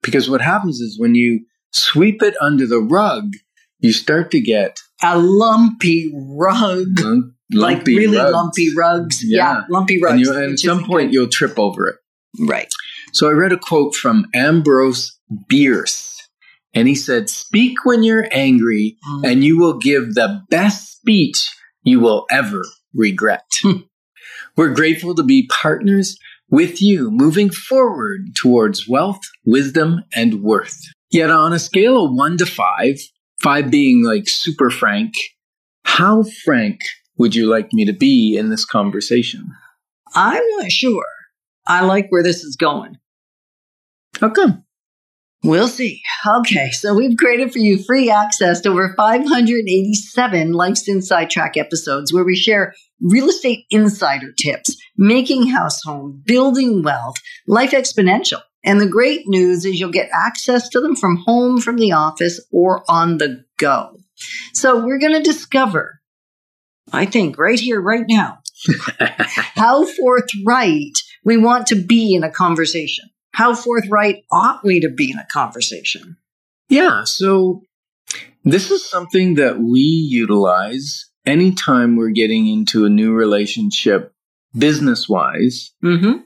Because 0.02 0.28
what 0.28 0.40
happens 0.40 0.80
is 0.80 0.98
when 0.98 1.14
you 1.14 1.44
sweep 1.72 2.22
it 2.22 2.34
under 2.40 2.66
the 2.66 2.80
rug, 2.80 3.32
you 3.80 3.92
start 3.92 4.30
to 4.32 4.40
get 4.40 4.78
a 5.02 5.18
lumpy 5.18 6.12
rug, 6.14 6.98
lum- 7.00 7.34
like 7.52 7.86
really 7.86 8.16
rugs. 8.16 8.32
lumpy 8.32 8.74
rugs. 8.76 9.22
Yeah, 9.24 9.38
Yeah. 9.58 9.60
lumpy 9.70 10.00
rugs. 10.02 10.12
And, 10.14 10.20
you, 10.20 10.34
and 10.42 10.52
at 10.54 10.58
some 10.58 10.84
point, 10.84 11.12
you'll 11.12 11.28
trip 11.28 11.58
over 11.58 11.88
it. 11.88 11.96
right? 12.46 12.72
So 13.12 13.28
I 13.28 13.32
read 13.32 13.52
a 13.52 13.58
quote 13.58 13.94
from 13.94 14.26
Ambrose 14.34 15.18
Bierce, 15.48 16.14
and 16.74 16.86
he 16.88 16.94
said, 16.94 17.30
Speak 17.30 17.84
when 17.84 18.02
you're 18.02 18.28
angry, 18.32 18.96
Mm. 19.08 19.30
and 19.32 19.44
you 19.44 19.58
will 19.58 19.78
give 19.78 20.14
the 20.14 20.42
best 20.50 20.98
speech 20.98 21.48
you 21.84 22.00
will 22.00 22.26
ever 22.30 22.64
regret. 22.94 23.44
We're 24.56 24.74
grateful 24.74 25.14
to 25.14 25.22
be 25.22 25.46
partners 25.48 26.18
with 26.50 26.82
you 26.82 27.10
moving 27.10 27.50
forward 27.50 28.34
towards 28.34 28.88
wealth, 28.88 29.20
wisdom, 29.46 30.02
and 30.14 30.42
worth. 30.42 30.78
Yetta 31.10 31.32
on 31.32 31.52
a 31.52 31.58
scale 31.58 32.04
of 32.04 32.12
one 32.12 32.36
to 32.38 32.46
five, 32.46 32.98
five 33.42 33.70
being 33.70 34.04
like 34.04 34.28
super 34.28 34.70
frank, 34.70 35.14
how 35.84 36.22
frank 36.44 36.80
would 37.16 37.34
you 37.34 37.46
like 37.46 37.72
me 37.72 37.84
to 37.84 37.92
be 37.92 38.36
in 38.36 38.50
this 38.50 38.64
conversation? 38.64 39.50
I'm 40.14 40.42
not 40.58 40.70
sure. 40.70 41.06
I 41.66 41.84
like 41.84 42.06
where 42.10 42.22
this 42.22 42.42
is 42.44 42.56
going. 42.56 42.98
How 44.20 44.30
come? 44.30 44.64
We'll 45.44 45.68
see. 45.68 46.02
Okay, 46.26 46.70
so 46.72 46.94
we've 46.94 47.16
created 47.16 47.52
for 47.52 47.58
you 47.58 47.82
free 47.84 48.10
access 48.10 48.60
to 48.62 48.70
over 48.70 48.92
587 48.96 50.52
Life's 50.52 50.88
Inside 50.88 51.30
Track 51.30 51.56
episodes 51.56 52.12
where 52.12 52.24
we 52.24 52.34
share 52.34 52.74
real 53.00 53.28
estate 53.28 53.64
insider 53.70 54.32
tips, 54.36 54.76
making 54.96 55.46
house 55.46 55.80
home, 55.84 56.22
building 56.26 56.82
wealth, 56.82 57.16
life 57.46 57.70
exponential. 57.70 58.40
And 58.64 58.80
the 58.80 58.88
great 58.88 59.22
news 59.26 59.64
is 59.64 59.78
you'll 59.78 59.90
get 59.90 60.10
access 60.12 60.68
to 60.70 60.80
them 60.80 60.96
from 60.96 61.16
home, 61.26 61.60
from 61.60 61.76
the 61.76 61.92
office, 61.92 62.40
or 62.52 62.84
on 62.88 63.18
the 63.18 63.44
go. 63.58 63.98
So 64.52 64.84
we're 64.84 64.98
going 64.98 65.12
to 65.12 65.22
discover, 65.22 66.00
I 66.92 67.06
think, 67.06 67.38
right 67.38 67.58
here, 67.58 67.80
right 67.80 68.04
now, 68.08 68.38
how 69.54 69.86
forthright 69.86 70.98
we 71.24 71.36
want 71.36 71.68
to 71.68 71.76
be 71.76 72.14
in 72.14 72.24
a 72.24 72.30
conversation. 72.30 73.08
How 73.32 73.54
forthright 73.54 74.24
ought 74.32 74.64
we 74.64 74.80
to 74.80 74.88
be 74.88 75.12
in 75.12 75.18
a 75.18 75.26
conversation? 75.26 76.16
Yeah. 76.68 77.04
So 77.04 77.62
this 78.44 78.70
is 78.70 78.88
something 78.88 79.34
that 79.34 79.60
we 79.60 79.80
utilize 79.80 81.08
anytime 81.24 81.96
we're 81.96 82.10
getting 82.10 82.48
into 82.48 82.84
a 82.84 82.90
new 82.90 83.12
relationship 83.12 84.12
business 84.56 85.08
wise. 85.08 85.72
Mm-hmm. 85.84 86.22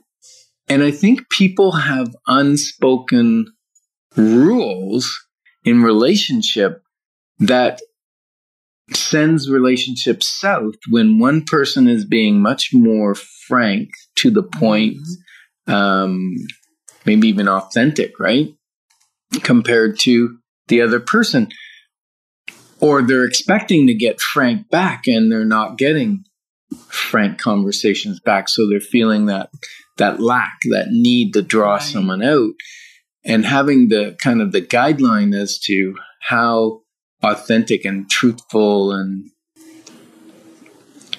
And 0.73 0.81
I 0.81 0.89
think 0.89 1.29
people 1.29 1.73
have 1.73 2.15
unspoken 2.25 3.45
rules 4.17 5.23
in 5.63 5.83
relationship 5.83 6.81
that 7.37 7.79
sends 8.91 9.51
relationships 9.51 10.25
south 10.25 10.73
when 10.89 11.19
one 11.19 11.43
person 11.43 11.87
is 11.87 12.05
being 12.05 12.41
much 12.41 12.73
more 12.73 13.13
frank 13.13 13.89
to 14.15 14.31
the 14.31 14.41
point, 14.41 14.97
um, 15.67 16.33
maybe 17.05 17.27
even 17.27 17.47
authentic, 17.47 18.19
right? 18.19 18.47
Compared 19.43 19.99
to 19.99 20.39
the 20.69 20.81
other 20.81 20.99
person. 20.99 21.49
Or 22.79 23.03
they're 23.03 23.25
expecting 23.25 23.85
to 23.85 23.93
get 23.93 24.19
frank 24.19 24.71
back 24.71 25.03
and 25.05 25.31
they're 25.31 25.45
not 25.45 25.77
getting 25.77 26.25
frank 26.87 27.37
conversations 27.37 28.19
back. 28.19 28.49
So 28.49 28.67
they're 28.67 28.79
feeling 28.79 29.27
that 29.27 29.51
that 29.97 30.19
lack, 30.19 30.57
that 30.71 30.87
need 30.89 31.33
to 31.33 31.41
draw 31.41 31.73
Right. 31.73 31.81
someone 31.81 32.23
out. 32.23 32.53
And 33.25 33.45
having 33.45 33.87
the 33.89 34.15
kind 34.21 34.41
of 34.41 34.51
the 34.51 34.61
guideline 34.61 35.35
as 35.35 35.57
to 35.59 35.95
how 36.21 36.81
authentic 37.21 37.85
and 37.85 38.09
truthful 38.09 38.91
and 38.91 39.29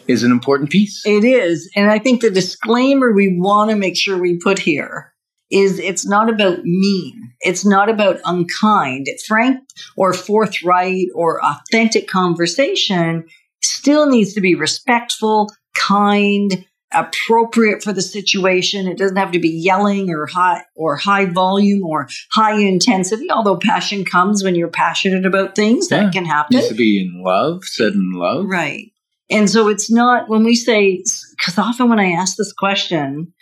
is 0.07 0.23
an 0.23 0.31
important 0.31 0.71
piece. 0.71 1.03
It 1.07 1.25
is. 1.25 1.71
And 1.75 1.91
I 1.91 1.99
think 1.99 2.21
the 2.21 2.31
disclaimer 2.31 3.13
we 3.13 3.39
want 3.39 3.71
to 3.71 3.77
make 3.77 3.97
sure 3.97 4.19
we 4.19 4.39
put 4.39 4.59
here 4.59 5.13
is 5.51 5.79
it's 5.79 6.07
not 6.07 6.29
about 6.29 6.65
mean. 6.65 7.33
It's 7.41 7.65
not 7.65 7.89
about 7.89 8.19
unkind. 8.25 9.07
Frank 9.27 9.61
or 9.97 10.13
forthright 10.13 11.07
or 11.15 11.43
authentic 11.43 12.07
conversation 12.09 13.25
still 13.63 14.07
needs 14.07 14.35
to 14.35 14.41
be 14.41 14.55
respectful, 14.55 15.51
kind, 15.75 16.67
appropriate 16.95 17.83
for 17.83 17.93
the 17.93 18.03
situation. 18.03 18.87
It 18.87 18.99
doesn't 18.99 19.17
have 19.17 19.33
to 19.33 19.39
be 19.39 19.51
yelling 19.51 20.11
or 20.11 20.27
high 20.27 20.63
or 20.75 20.97
high 20.97 21.27
volume 21.27 21.85
or 21.85 22.09
high 22.33 22.59
intensity, 22.59 23.31
although 23.31 23.57
passion 23.57 24.05
comes 24.05 24.43
when 24.45 24.55
you're 24.55 24.69
passionate 24.69 25.27
about 25.27 25.55
things. 25.55 25.91
Yeah. 25.91 26.05
That 26.05 26.13
can 26.13 26.25
happen. 26.25 26.57
needs 26.57 26.69
to 26.69 26.75
be 26.75 27.01
in 27.01 27.23
love, 27.23 27.65
said 27.65 27.93
in 27.93 28.13
love. 28.13 28.47
Right. 28.47 28.93
And 29.31 29.49
so 29.49 29.69
it's 29.69 29.91
not 29.91 30.29
when 30.29 30.45
we 30.45 30.55
say, 30.55 31.03
because 31.37 31.59
often 31.59 31.89
when 31.89 32.01
I 32.01 32.13
ask 32.13 32.37
this 32.37 32.53
question, 32.53 33.33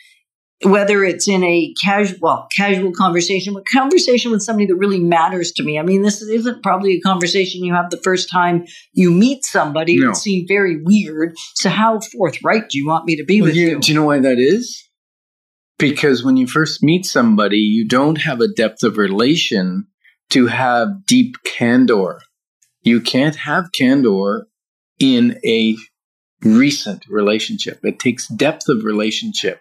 whether 0.65 1.03
it's 1.05 1.29
in 1.29 1.43
a 1.45 1.75
casual, 1.83 2.19
well, 2.21 2.49
casual 2.57 2.93
conversation, 2.93 3.55
but 3.55 3.65
conversation 3.67 4.31
with 4.31 4.43
somebody 4.43 4.67
that 4.67 4.77
really 4.77 5.01
matters 5.01 5.53
to 5.53 5.63
me. 5.63 5.79
I 5.79 5.83
mean, 5.83 6.03
this 6.03 6.23
isn't 6.23 6.63
probably 6.63 6.93
a 6.93 7.01
conversation 7.01 7.65
you 7.65 7.75
have 7.75 7.91
the 7.91 8.01
first 8.03 8.31
time 8.31 8.65
you 8.93 9.11
meet 9.11 9.45
somebody. 9.45 9.95
It 9.95 10.01
No. 10.01 10.07
would 10.09 10.17
seem 10.17 10.47
very 10.47 10.81
weird. 10.83 11.35
So 11.55 11.69
how 11.69 12.01
forthright 12.01 12.69
do 12.71 12.79
you 12.79 12.87
want 12.87 13.07
me 13.07 13.17
to 13.17 13.25
be 13.25 13.41
Well, 13.41 13.49
with 13.49 13.57
you- 13.57 13.69
you? 13.71 13.81
Do 13.81 13.93
you 13.93 13.99
know 13.99 14.05
why 14.07 14.21
that 14.21 14.39
is? 14.39 14.85
Because 15.79 16.23
when 16.23 16.37
you 16.37 16.47
first 16.47 16.83
meet 16.83 17.07
somebody, 17.07 17.59
you 17.59 17.87
don't 17.87 18.19
have 18.19 18.41
a 18.41 18.49
depth 18.49 18.83
of 18.85 18.97
relation 18.99 19.87
to 20.31 20.47
have 20.47 21.07
deep 21.07 21.35
candor. 21.45 22.21
You 22.83 23.01
can't 23.01 23.37
have 23.37 23.71
candor 23.77 24.47
in 24.99 25.39
a 25.45 25.77
recent 26.45 27.05
relationship. 27.09 27.81
It 27.85 27.99
takes 27.99 28.29
depth 28.29 28.69
of 28.69 28.85
relationship 28.85 29.61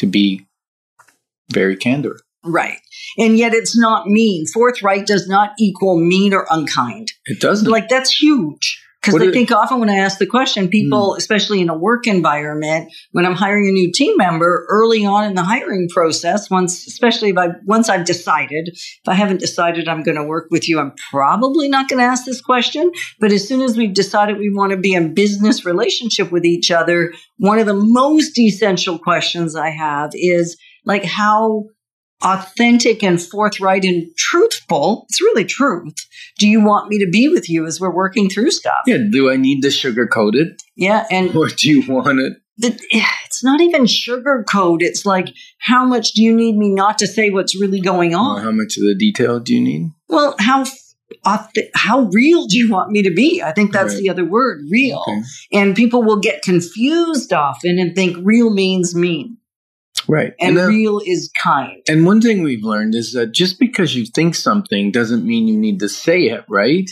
to 0.00 0.06
be 0.06 0.46
very 1.52 1.76
candor. 1.76 2.20
Right. 2.42 2.78
And 3.18 3.36
yet 3.36 3.52
it's 3.52 3.78
not 3.78 4.06
mean. 4.06 4.46
Forthright 4.46 5.06
does 5.06 5.28
not 5.28 5.52
equal 5.58 5.98
mean 5.98 6.32
or 6.32 6.46
unkind. 6.50 7.12
It 7.26 7.38
doesn't. 7.38 7.70
like 7.70 7.88
that's 7.88 8.10
huge 8.10 8.79
because 9.00 9.20
I 9.20 9.30
think 9.30 9.50
often 9.50 9.80
when 9.80 9.88
I 9.88 9.96
ask 9.96 10.18
the 10.18 10.26
question, 10.26 10.68
people, 10.68 11.14
especially 11.14 11.60
in 11.60 11.70
a 11.70 11.76
work 11.76 12.06
environment, 12.06 12.92
when 13.12 13.24
I'm 13.24 13.34
hiring 13.34 13.66
a 13.66 13.72
new 13.72 13.90
team 13.90 14.16
member, 14.18 14.66
early 14.68 15.06
on 15.06 15.24
in 15.24 15.34
the 15.34 15.42
hiring 15.42 15.88
process, 15.88 16.50
once, 16.50 16.86
especially 16.86 17.30
if 17.30 17.38
I 17.38 17.48
once 17.64 17.88
I've 17.88 18.04
decided, 18.04 18.68
if 18.68 19.08
I 19.08 19.14
haven't 19.14 19.40
decided 19.40 19.88
I'm 19.88 20.02
going 20.02 20.18
to 20.18 20.24
work 20.24 20.48
with 20.50 20.68
you, 20.68 20.78
I'm 20.78 20.92
probably 21.10 21.68
not 21.68 21.88
going 21.88 22.00
to 22.00 22.04
ask 22.04 22.26
this 22.26 22.42
question. 22.42 22.92
But 23.18 23.32
as 23.32 23.48
soon 23.48 23.62
as 23.62 23.76
we've 23.76 23.94
decided 23.94 24.38
we 24.38 24.52
want 24.52 24.72
to 24.72 24.76
be 24.76 24.92
in 24.92 25.14
business 25.14 25.64
relationship 25.64 26.30
with 26.30 26.44
each 26.44 26.70
other, 26.70 27.14
one 27.38 27.58
of 27.58 27.66
the 27.66 27.74
most 27.74 28.38
essential 28.38 28.98
questions 28.98 29.56
I 29.56 29.70
have 29.70 30.10
is 30.12 30.58
like 30.84 31.04
how 31.04 31.64
authentic 32.22 33.02
and 33.02 33.20
forthright 33.20 33.84
and 33.84 34.06
truthful 34.16 35.06
it's 35.08 35.20
really 35.22 35.44
truth 35.44 35.94
do 36.38 36.46
you 36.48 36.62
want 36.64 36.88
me 36.88 36.98
to 36.98 37.08
be 37.10 37.28
with 37.28 37.48
you 37.48 37.66
as 37.66 37.80
we're 37.80 37.94
working 37.94 38.28
through 38.28 38.50
stuff 38.50 38.78
yeah, 38.86 38.98
do 39.10 39.30
I 39.30 39.36
need 39.36 39.62
to 39.62 39.68
sugarcoat 39.68 40.34
it? 40.34 40.62
yeah 40.76 41.06
and 41.10 41.34
Or 41.34 41.48
do 41.48 41.70
you 41.70 41.82
want 41.92 42.20
it? 42.20 42.34
the, 42.58 42.78
it's 42.92 43.42
not 43.42 43.60
even 43.60 43.86
sugar 43.86 44.44
code 44.50 44.82
it's 44.82 45.06
like 45.06 45.28
how 45.58 45.84
much 45.86 46.12
do 46.12 46.22
you 46.22 46.34
need 46.34 46.56
me 46.56 46.68
not 46.70 46.98
to 46.98 47.06
say 47.06 47.30
what's 47.30 47.58
really 47.58 47.80
going 47.80 48.14
Or 48.14 48.18
on 48.18 48.42
how 48.42 48.50
much 48.52 48.76
of 48.76 48.82
the 48.84 48.94
detail 48.98 49.40
do 49.40 49.54
you 49.54 49.60
need? 49.62 49.90
well 50.08 50.34
how 50.38 50.64
how 51.74 52.02
real 52.12 52.46
do 52.46 52.56
you 52.56 52.70
want 52.70 52.90
me 52.90 53.02
to 53.02 53.12
be 53.12 53.42
i 53.42 53.50
think 53.52 53.72
that's 53.72 53.94
Right. 53.94 54.02
the 54.02 54.10
other 54.10 54.24
word 54.24 54.60
real 54.70 55.02
Okay. 55.08 55.20
and 55.52 55.74
people 55.74 56.02
will 56.04 56.20
get 56.20 56.42
confused 56.42 57.32
often 57.32 57.78
and 57.78 57.94
think 57.96 58.16
real 58.22 58.50
means 58.50 58.94
mean 58.94 59.36
Right. 60.08 60.32
and 60.40 60.56
then- 60.56 60.68
real 60.68 61.00
is 61.04 61.30
kind 61.42 61.82
And 61.88 62.04
one 62.06 62.20
thing 62.20 62.42
we've 62.42 62.64
learned 62.64 62.94
is 62.94 63.12
that 63.12 63.32
just 63.32 63.58
because 63.58 63.94
you 63.94 64.06
think 64.06 64.34
something 64.34 64.90
doesn't 64.90 65.24
mean 65.26 65.46
you 65.48 65.56
need 65.58 65.80
to 65.80 65.88
say 65.88 66.22
it, 66.24 66.44
right? 66.48 66.88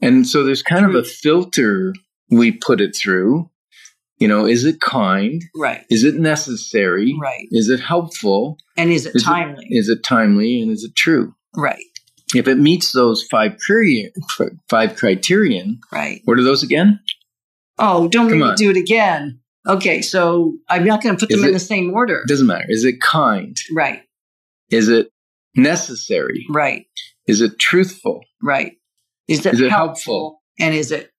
And 0.00 0.26
so 0.26 0.42
there's 0.44 0.62
kind 0.62 0.84
of 0.86 0.94
a 0.94 1.04
filter 1.04 1.94
we 2.30 2.52
put 2.52 2.80
it 2.80 2.96
through. 3.00 3.48
You 4.18 4.28
know, 4.28 4.46
is 4.46 4.64
it 4.64 4.80
kind? 4.80 5.42
right 5.56 5.84
Is 5.90 6.04
it 6.04 6.14
necessary? 6.14 7.14
right 7.20 7.46
Is 7.50 7.68
it 7.68 7.80
helpful? 7.80 8.56
and 8.76 8.90
is 8.92 9.06
it 9.06 9.14
Is 9.16 9.22
it- 9.22 9.26
timely 9.26 9.66
Is 9.70 9.88
it 9.88 10.02
timely? 10.04 10.60
And 10.62 10.70
is 10.70 10.84
it 10.84 10.94
true? 10.96 11.34
right 11.56 11.82
If 12.34 12.46
it 12.48 12.56
meets 12.58 12.92
those 12.92 13.24
five 13.30 13.56
criteria, 13.58 14.08
five 14.70 14.96
criterion, 14.96 15.80
right 15.92 16.20
what 16.24 16.38
are 16.38 16.42
those 16.44 16.62
again? 16.62 17.00
Oh, 17.78 18.06
don't 18.08 18.30
make 18.30 18.38
me 18.40 18.52
do 18.56 18.70
it 18.70 18.76
again. 18.76 19.40
Okay, 19.66 20.02
so 20.02 20.54
I'm 20.68 20.84
not 20.84 21.02
going 21.02 21.14
to 21.16 21.20
put 21.20 21.30
Is 21.30 21.38
them 21.38 21.46
in 21.48 21.52
the 21.52 21.60
same 21.60 21.92
order. 21.94 22.24
Doesn't 22.26 22.46
matter. 22.46 22.64
Is 22.68 22.84
it 22.84 23.00
kind? 23.00 23.56
Right, 23.74 24.00
Is 24.70 24.88
it 24.88 25.10
necessary? 25.54 26.44
right, 26.50 26.86
Is 27.26 27.40
it 27.40 27.58
truthful? 27.58 28.20
right. 28.42 28.72
Is 29.28 29.46
it, 29.46 29.54
Is 29.54 29.60
it 29.60 29.70
helpful? 29.70 30.14
helpful? 30.14 30.42
And 30.58 30.74
is 30.74 30.90
it? 30.90 31.10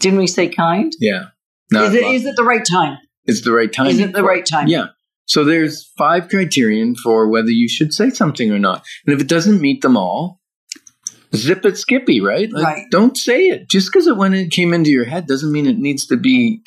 Didn't 0.00 0.18
we 0.18 0.26
say 0.26 0.48
kind? 0.48 0.92
Yeah. 1.00 1.26
Is 1.72 1.94
it? 1.94 2.04
Is 2.04 2.26
it 2.26 2.36
the 2.36 2.44
right 2.44 2.64
time? 2.64 2.98
it's 3.24 3.40
the 3.42 3.52
right 3.52 3.72
time. 3.72 3.86
Is 3.86 3.98
it 3.98 4.12
the 4.12 4.22
right 4.22 4.44
time? 4.44 4.68
Yeah. 4.68 4.88
So 5.26 5.44
there's 5.44 5.90
five 5.96 6.28
criterion 6.28 6.94
for 6.96 7.28
whether 7.28 7.48
you 7.50 7.68
should 7.68 7.94
say 7.94 8.10
something 8.10 8.50
or 8.52 8.58
not. 8.58 8.84
And 9.06 9.14
if 9.14 9.20
it 9.20 9.28
doesn't 9.28 9.60
meet 9.60 9.80
them 9.80 9.96
all, 9.96 10.40
zip 11.34 11.64
it 11.64 11.78
skippy, 11.78 12.20
right? 12.20 12.50
Like, 12.52 12.64
Right. 12.64 12.84
Don't 12.90 13.16
say 13.16 13.44
it. 13.46 13.68
Just 13.70 13.90
because 13.90 14.06
it 14.06 14.16
when 14.16 14.34
it 14.34 14.50
came 14.50 14.74
into 14.74 14.90
your 14.90 15.04
head 15.06 15.26
doesn't 15.26 15.50
mean 15.52 15.66
it 15.66 15.78
needs 15.78 16.06
to 16.08 16.16
be 16.16 16.62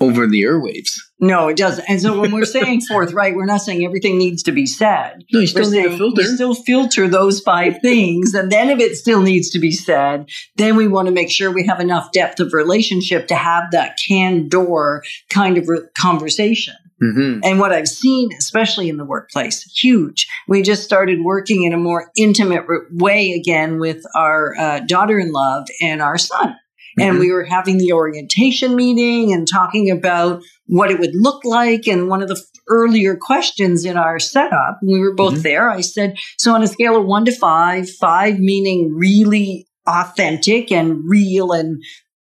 over 0.00 0.26
the 0.26 0.42
airwaves. 0.42 0.98
No, 1.20 1.48
it 1.48 1.56
doesn't. 1.56 1.84
And 1.88 2.00
so 2.00 2.18
when 2.18 2.32
we're 2.32 2.46
saying 2.46 2.80
forthright, 2.82 3.34
we're 3.34 3.44
not 3.44 3.60
saying 3.60 3.84
everything 3.84 4.16
needs 4.16 4.42
to 4.44 4.52
be 4.52 4.66
said. 4.66 5.24
No, 5.32 5.40
you 5.40 5.48
We're 5.54 5.64
still 5.64 5.70
need 5.70 5.86
a 5.86 5.96
filter. 5.96 6.22
Still 6.22 6.54
filter 6.54 7.08
those 7.08 7.40
five 7.40 7.80
things. 7.82 8.32
And 8.34 8.50
then 8.50 8.70
if 8.70 8.80
it 8.80 8.96
still 8.96 9.20
needs 9.20 9.50
to 9.50 9.58
be 9.58 9.70
said, 9.70 10.30
then 10.56 10.76
we 10.76 10.88
want 10.88 11.06
to 11.06 11.12
make 11.12 11.30
sure 11.30 11.50
we 11.52 11.66
have 11.66 11.80
enough 11.80 12.12
depth 12.12 12.40
of 12.40 12.54
relationship 12.54 13.28
to 13.28 13.34
have 13.34 13.64
that 13.72 13.98
candor 14.08 15.02
kind 15.28 15.58
of 15.58 15.68
re- 15.68 15.82
conversation. 15.94 16.74
Mhm. 17.02 17.40
And 17.44 17.58
what 17.58 17.72
I've 17.72 17.88
seen, 17.88 18.30
especially 18.38 18.88
in 18.88 18.98
the 18.98 19.04
workplace, 19.04 19.62
huge. 19.62 20.26
We 20.48 20.62
just 20.62 20.82
started 20.82 21.22
working 21.22 21.64
in 21.64 21.72
a 21.72 21.78
more 21.78 22.10
intimate 22.16 22.64
way 22.92 23.32
again 23.32 23.78
with 23.78 24.02
our 24.14 24.54
uh, 24.58 24.80
daughter 24.80 25.18
in 25.18 25.32
love 25.32 25.66
and 25.80 26.02
our 26.02 26.18
son. 26.18 26.56
And 26.98 27.16
Mhm. 27.16 27.20
we 27.20 27.32
were 27.32 27.44
having 27.44 27.78
the 27.78 27.92
orientation 27.92 28.74
meeting 28.74 29.32
and 29.32 29.46
talking 29.46 29.90
about 29.90 30.42
what 30.66 30.90
it 30.90 30.98
would 30.98 31.14
look 31.14 31.44
like. 31.44 31.86
And 31.86 32.08
one 32.08 32.22
of 32.22 32.28
the 32.28 32.40
earlier 32.68 33.16
questions 33.16 33.84
in 33.84 33.96
our 33.96 34.18
setup, 34.18 34.78
we 34.86 34.98
were 35.00 35.14
both 35.14 35.34
Mhm. 35.34 35.42
there. 35.42 35.70
I 35.70 35.80
said, 35.80 36.16
So 36.38 36.54
on 36.54 36.62
a 36.62 36.66
scale 36.68 36.96
of 36.96 37.04
one 37.04 37.24
to 37.24 37.32
five, 37.32 37.88
five 37.90 38.38
meaning 38.38 38.92
really 38.94 39.66
authentic 39.86 40.70
and 40.70 41.00
real 41.04 41.52
and 41.52 41.82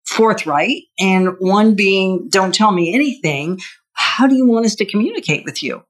forthright, 0.06 0.84
and 1.00 1.30
one 1.40 1.76
being 1.76 2.28
don't 2.30 2.54
tell 2.54 2.72
me 2.72 2.94
anything, 2.94 3.60
how 3.94 4.28
do 4.28 4.36
you 4.36 4.46
want 4.46 4.66
us 4.66 4.76
to 4.76 4.86
communicate 4.86 5.46
with 5.46 5.64
you? 5.64 5.82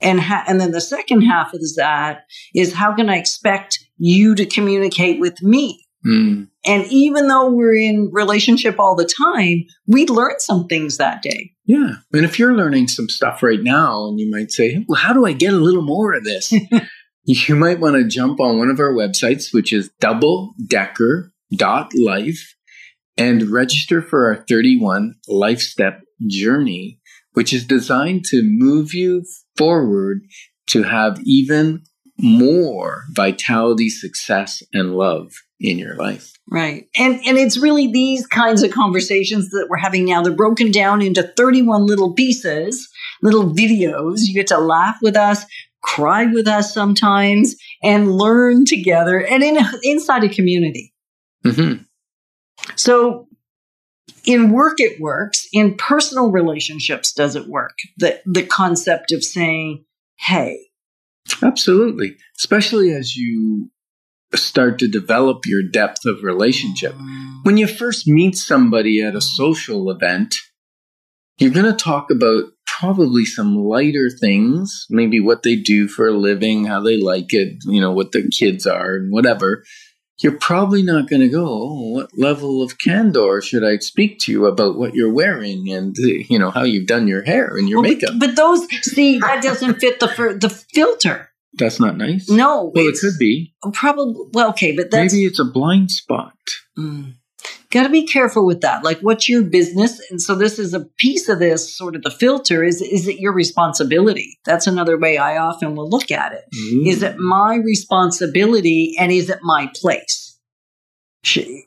And, 0.00 0.20
ha- 0.20 0.44
and 0.46 0.60
then 0.60 0.70
the 0.70 0.80
second 0.80 1.22
half 1.22 1.52
of 1.54 1.60
that 1.76 2.24
is 2.54 2.72
how 2.74 2.94
can 2.94 3.08
I 3.08 3.16
expect 3.16 3.78
you 3.96 4.34
to 4.36 4.46
communicate 4.46 5.18
with 5.18 5.42
me? 5.42 5.87
Mm. 6.06 6.48
And 6.64 6.86
even 6.86 7.26
though 7.28 7.50
we're 7.50 7.76
in 7.76 8.08
relationship 8.12 8.78
all 8.78 8.94
the 8.94 9.10
time, 9.26 9.64
we 9.86 10.06
learn 10.06 10.38
some 10.38 10.66
things 10.66 10.96
that 10.98 11.22
day. 11.22 11.52
Yeah. 11.64 11.94
And 12.12 12.24
if 12.24 12.38
you're 12.38 12.54
learning 12.54 12.86
some 12.88 13.08
stuff 13.08 13.42
right 13.42 13.62
now 13.62 14.06
and 14.06 14.20
you 14.20 14.30
might 14.30 14.52
say, 14.52 14.84
well, 14.88 15.00
how 15.00 15.12
do 15.12 15.26
I 15.26 15.32
get 15.32 15.52
a 15.52 15.58
little 15.58 15.82
more 15.82 16.14
of 16.14 16.22
this? 16.24 16.52
you 17.24 17.56
might 17.56 17.80
want 17.80 17.96
to 17.96 18.06
jump 18.06 18.40
on 18.40 18.58
one 18.58 18.70
of 18.70 18.80
our 18.80 18.92
websites, 18.92 19.52
which 19.52 19.72
is 19.72 19.90
doubledecker.life 20.00 22.54
and 23.16 23.50
register 23.50 24.00
for 24.00 24.26
our 24.26 24.44
31 24.48 25.16
life 25.26 25.60
step 25.60 26.02
journey, 26.26 27.00
which 27.32 27.52
is 27.52 27.64
designed 27.64 28.24
to 28.26 28.42
move 28.44 28.94
you 28.94 29.24
forward 29.56 30.20
to 30.68 30.84
have 30.84 31.18
even 31.24 31.82
more 32.20 33.04
vitality, 33.10 33.88
success, 33.88 34.62
and 34.72 34.94
love 34.94 35.32
in 35.60 35.78
your 35.78 35.94
life. 35.94 36.32
Right. 36.50 36.88
And 36.96 37.20
and 37.26 37.36
it's 37.36 37.58
really 37.58 37.90
these 37.92 38.26
kinds 38.26 38.62
of 38.62 38.70
conversations 38.70 39.50
that 39.50 39.66
we're 39.68 39.76
having 39.76 40.04
now. 40.04 40.22
They're 40.22 40.32
broken 40.32 40.70
down 40.70 41.02
into 41.02 41.22
31 41.22 41.86
little 41.86 42.14
pieces, 42.14 42.88
little 43.22 43.52
videos. 43.52 44.20
You 44.22 44.34
get 44.34 44.46
to 44.48 44.58
laugh 44.58 44.96
with 45.02 45.16
us, 45.16 45.44
cry 45.82 46.26
with 46.26 46.48
us 46.48 46.72
sometimes, 46.72 47.56
and 47.82 48.16
learn 48.16 48.64
together 48.64 49.20
and 49.20 49.42
in 49.42 49.58
inside 49.82 50.24
a 50.24 50.28
community. 50.28 50.94
Mm-hmm. 51.44 51.82
So 52.76 53.28
in 54.24 54.52
work 54.52 54.80
it 54.80 55.00
works, 55.00 55.48
in 55.52 55.76
personal 55.76 56.30
relationships 56.30 57.12
does 57.12 57.36
it 57.36 57.46
work? 57.46 57.76
The 57.98 58.20
the 58.24 58.44
concept 58.44 59.12
of 59.12 59.22
saying, 59.22 59.84
"Hey, 60.16 60.68
Absolutely. 61.42 62.16
Especially 62.38 62.92
as 62.92 63.16
you 63.16 63.70
start 64.34 64.78
to 64.78 64.88
develop 64.88 65.46
your 65.46 65.62
depth 65.62 66.04
of 66.04 66.22
relationship. 66.22 66.94
When 67.44 67.56
you 67.56 67.66
first 67.66 68.06
meet 68.06 68.36
somebody 68.36 69.02
at 69.02 69.16
a 69.16 69.20
social 69.20 69.90
event, 69.90 70.34
you're 71.38 71.50
going 71.50 71.66
to 71.66 71.84
talk 71.84 72.10
about 72.10 72.44
probably 72.66 73.24
some 73.24 73.56
lighter 73.56 74.10
things, 74.20 74.86
maybe 74.90 75.20
what 75.20 75.42
they 75.42 75.56
do 75.56 75.88
for 75.88 76.08
a 76.08 76.12
living, 76.12 76.64
how 76.64 76.80
they 76.80 77.00
like 77.00 77.32
it, 77.32 77.58
you 77.64 77.80
know, 77.80 77.92
what 77.92 78.12
their 78.12 78.26
kids 78.28 78.66
are, 78.66 78.96
and 78.96 79.12
whatever. 79.12 79.64
You're 80.20 80.38
probably 80.38 80.82
not 80.82 81.08
going 81.08 81.22
to 81.22 81.28
go, 81.28 81.46
oh, 81.46 81.90
what 81.92 82.10
level 82.18 82.60
of 82.60 82.76
candor 82.78 83.40
should 83.40 83.62
I 83.62 83.78
speak 83.78 84.18
to 84.22 84.32
you 84.32 84.46
about 84.46 84.76
what 84.76 84.94
you're 84.94 85.12
wearing 85.12 85.72
and, 85.72 85.94
you 85.96 86.40
know, 86.40 86.50
how 86.50 86.64
you've 86.64 86.88
done 86.88 87.06
your 87.06 87.22
hair 87.22 87.56
and 87.56 87.68
your 87.68 87.80
Well, 87.80 87.90
makeup? 87.90 88.14
But, 88.18 88.26
but 88.26 88.36
those 88.36 88.66
see 88.82 89.18
that 89.20 89.44
doesn't 89.44 89.76
fit 89.78 90.00
the 90.00 90.36
the 90.40 90.50
filter. 90.50 91.27
That's 91.54 91.80
not 91.80 91.96
nice. 91.96 92.28
No, 92.28 92.70
Well, 92.74 92.86
it 92.88 92.98
could 93.00 93.18
be. 93.18 93.54
probably 93.72 94.14
well. 94.32 94.50
Okay, 94.50 94.76
but 94.76 94.90
that's 94.90 95.12
Maybe 95.12 95.24
it's 95.24 95.38
a 95.40 95.44
blind 95.44 95.90
spot. 95.90 96.34
Mm. 96.78 97.14
Got 97.70 97.82
to 97.82 97.88
be 97.90 98.06
careful 98.06 98.46
with 98.46 98.62
that. 98.62 98.82
Like, 98.82 99.00
what's 99.00 99.28
your 99.28 99.42
business? 99.42 100.00
And 100.10 100.22
so, 100.22 100.34
this 100.34 100.58
is 100.58 100.72
a 100.72 100.86
piece 100.98 101.28
of 101.28 101.38
this 101.38 101.76
sort 101.76 101.96
of 101.96 102.02
the 102.02 102.10
filter. 102.10 102.64
Is 102.64 102.80
is 102.80 103.06
it 103.08 103.18
your 103.20 103.32
responsibility? 103.32 104.38
That's 104.44 104.66
another 104.66 104.98
way 104.98 105.18
I 105.18 105.36
often 105.38 105.74
will 105.74 105.88
look 105.88 106.10
at 106.10 106.32
it. 106.32 106.44
Is 106.86 107.02
it 107.02 107.18
my 107.18 107.56
responsibility, 107.56 108.94
and 108.98 109.12
is 109.12 109.28
it 109.28 109.38
my 109.42 109.70
place? 109.74 110.38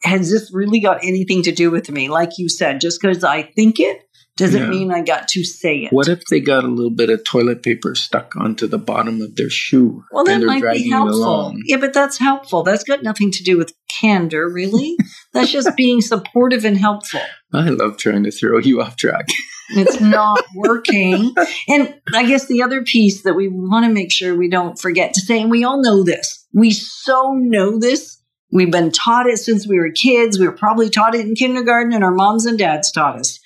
Has 0.04 0.32
this 0.32 0.52
really 0.54 0.80
got 0.80 1.04
anything 1.04 1.44
to 1.44 1.52
do 1.52 1.70
with 1.70 1.92
me? 1.92 2.10
Like 2.10 2.38
you 2.38 2.50
said, 2.50 2.82
just 2.82 3.02
because 3.02 3.24
I 3.24 3.44
think 3.44 3.80
it 3.80 4.00
doesn't 4.42 4.64
Yeah. 4.64 4.70
mean 4.70 4.92
I 4.92 5.02
got 5.02 5.28
to 5.30 5.44
say 5.44 5.84
it. 5.84 5.94
What 5.94 6.08
if 6.08 6.24
they 6.30 6.40
got 6.40 6.64
a 6.64 6.68
little 6.68 6.92
bit 6.92 7.10
of 7.10 7.24
toilet 7.24 7.64
paper 7.64 7.96
stuck 7.96 8.36
onto 8.36 8.68
the 8.68 8.78
bottom 8.78 9.22
of 9.22 9.36
their 9.36 9.50
shoe? 9.50 10.04
Well, 10.12 10.26
that 10.26 10.38
and 10.38 10.46
might 10.46 10.60
dragging 10.62 10.84
be 10.84 10.90
helpful. 10.90 11.54
Yeah, 11.66 11.78
but 11.78 11.94
that's 11.94 12.18
helpful. 12.18 12.64
That's 12.64 12.84
got 12.84 13.04
nothing 13.04 13.32
to 13.32 13.44
do 13.44 13.58
with 13.58 13.74
candor, 14.02 14.50
really. 14.50 14.96
that's 15.34 15.52
just 15.52 15.76
being 15.78 16.02
supportive 16.02 16.66
and 16.66 16.78
helpful. 16.78 17.22
I 17.54 17.70
love 17.70 17.98
trying 17.98 18.24
to 18.24 18.32
throw 18.32 18.58
you 18.60 18.82
off 18.82 18.98
track. 18.98 19.28
It's 19.74 20.02
not 20.02 20.44
working. 20.54 21.34
And 21.70 21.96
I 22.14 22.26
guess 22.26 22.46
the 22.48 22.62
other 22.62 22.84
piece 22.84 23.24
that 23.24 23.36
we 23.36 23.48
want 23.48 23.86
to 23.86 23.90
make 23.90 24.12
sure 24.12 24.36
we 24.36 24.50
don't 24.50 24.78
forget 24.78 25.14
to 25.14 25.22
say, 25.22 25.40
and 25.42 25.50
we 25.50 25.64
all 25.64 25.82
know 25.82 26.04
this, 26.04 26.46
we 26.54 26.72
so 26.72 27.32
know 27.36 27.80
this. 27.80 28.22
We've 28.51 28.70
been 28.70 28.92
taught 28.92 29.27
it 29.27 29.38
since 29.38 29.66
we 29.66 29.80
were 29.80 29.92
kids. 29.92 30.38
We 30.38 30.46
were 30.46 30.58
probably 30.58 30.90
taught 30.90 31.16
it 31.16 31.25
in 31.25 31.36
kindergarten, 31.36 31.94
and 31.94 32.04
our 32.04 32.12
moms 32.12 32.46
and 32.46 32.60
dads 32.60 32.92
taught 32.92 33.18
us. 33.18 33.40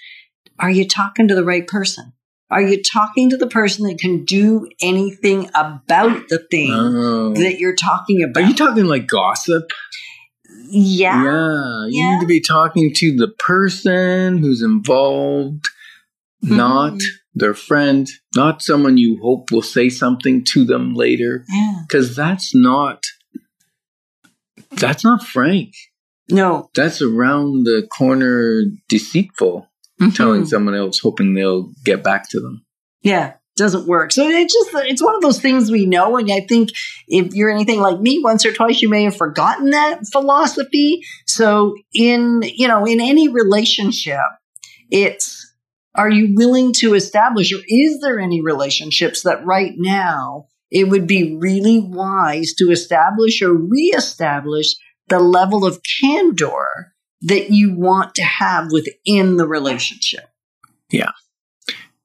Are 0.60 0.70
you 0.70 0.88
talking 0.88 1.28
to 1.28 1.36
the 1.36 1.44
right 1.44 1.68
person? 1.68 2.14
Are 2.52 2.62
you 2.62 2.82
talking 2.82 3.30
to 3.32 3.38
the 3.38 3.48
person 3.48 3.88
that 3.88 3.98
can 3.98 4.24
do 4.24 4.70
anything 4.82 5.50
about 5.56 6.30
the 6.30 6.46
thing 6.52 6.72
Oh. 6.72 7.34
that 7.34 7.60
you're 7.60 7.76
talking 7.76 8.24
about? 8.24 8.44
Are 8.44 8.48
you 8.48 8.54
talking 8.56 8.86
like 8.86 9.08
gossip? 9.08 9.72
yeah. 10.68 11.24
Yeah, 11.24 11.86
you 11.88 12.02
Yeah. 12.02 12.16
need 12.16 12.22
to 12.22 12.28
be 12.28 12.40
talking 12.42 12.92
to 12.96 13.16
the 13.16 13.28
person 13.28 14.40
who's 14.40 14.62
involved, 14.64 15.64
not 16.42 16.94
Mhm. 16.94 17.02
their 17.36 17.54
friend, 17.54 18.10
not 18.36 18.64
someone 18.64 18.98
you 18.98 19.20
hope 19.22 19.52
will 19.52 19.62
say 19.62 19.90
something 19.90 20.44
to 20.46 20.64
them 20.66 20.94
later, 20.96 21.46
Yeah. 21.54 21.82
because 21.88 22.16
that's 22.16 22.56
not 22.56 23.04
that's 24.72 25.04
not 25.04 25.24
frank. 25.26 25.74
No. 26.30 26.70
That's 26.76 27.02
around 27.02 27.66
the 27.66 27.88
corner 27.96 28.64
deceitful, 28.90 29.68
telling 30.14 30.44
Mhm. 30.44 30.48
someone 30.48 30.76
else 30.76 31.00
hoping 31.00 31.34
they'll 31.34 31.72
get 31.84 32.04
back 32.04 32.30
to 32.30 32.40
them. 32.40 32.66
Yeah, 33.02 33.34
doesn't 33.58 33.88
work. 33.88 34.12
So 34.12 34.28
it's 34.28 34.54
just 34.54 34.70
it's 34.88 35.04
one 35.04 35.16
of 35.16 35.22
those 35.22 35.40
things 35.40 35.72
we 35.72 35.86
know, 35.86 36.18
and 36.18 36.30
I 36.32 36.42
think 36.42 36.70
if 37.08 37.34
you're 37.34 37.52
anything 37.52 37.80
like 37.80 38.00
me, 38.02 38.20
once 38.22 38.46
or 38.46 38.52
twice 38.52 38.82
you 38.82 38.90
may 38.90 39.04
have 39.04 39.16
forgotten 39.16 39.70
that 39.72 40.02
philosophy. 40.12 41.02
So 41.26 41.76
in 41.94 42.44
you 42.44 42.68
know 42.68 42.86
in 42.86 43.00
any 43.00 43.30
relationship, 43.30 44.20
it's 44.90 45.42
are 45.96 46.10
you 46.10 46.34
willing 46.36 46.74
to 46.74 46.94
establish, 46.94 47.54
or 47.54 47.62
is 47.68 48.00
there 48.02 48.20
any 48.20 48.42
relationships 48.42 49.22
that 49.22 49.46
right 49.46 49.74
now 49.78 50.48
it 50.72 50.90
would 50.90 51.08
be 51.08 51.38
really 51.40 51.80
wise 51.80 52.54
to 52.58 52.72
establish 52.72 53.42
or 53.42 53.54
reestablish 53.54 54.76
the 55.08 55.20
level 55.20 55.64
of 55.66 55.80
candor 56.02 56.94
that 57.26 57.50
you 57.50 57.76
want 57.76 58.16
to 58.16 58.24
have 58.24 58.72
within 58.72 59.38
the 59.38 59.48
relationship? 59.48 60.30
Yeah. 60.92 61.12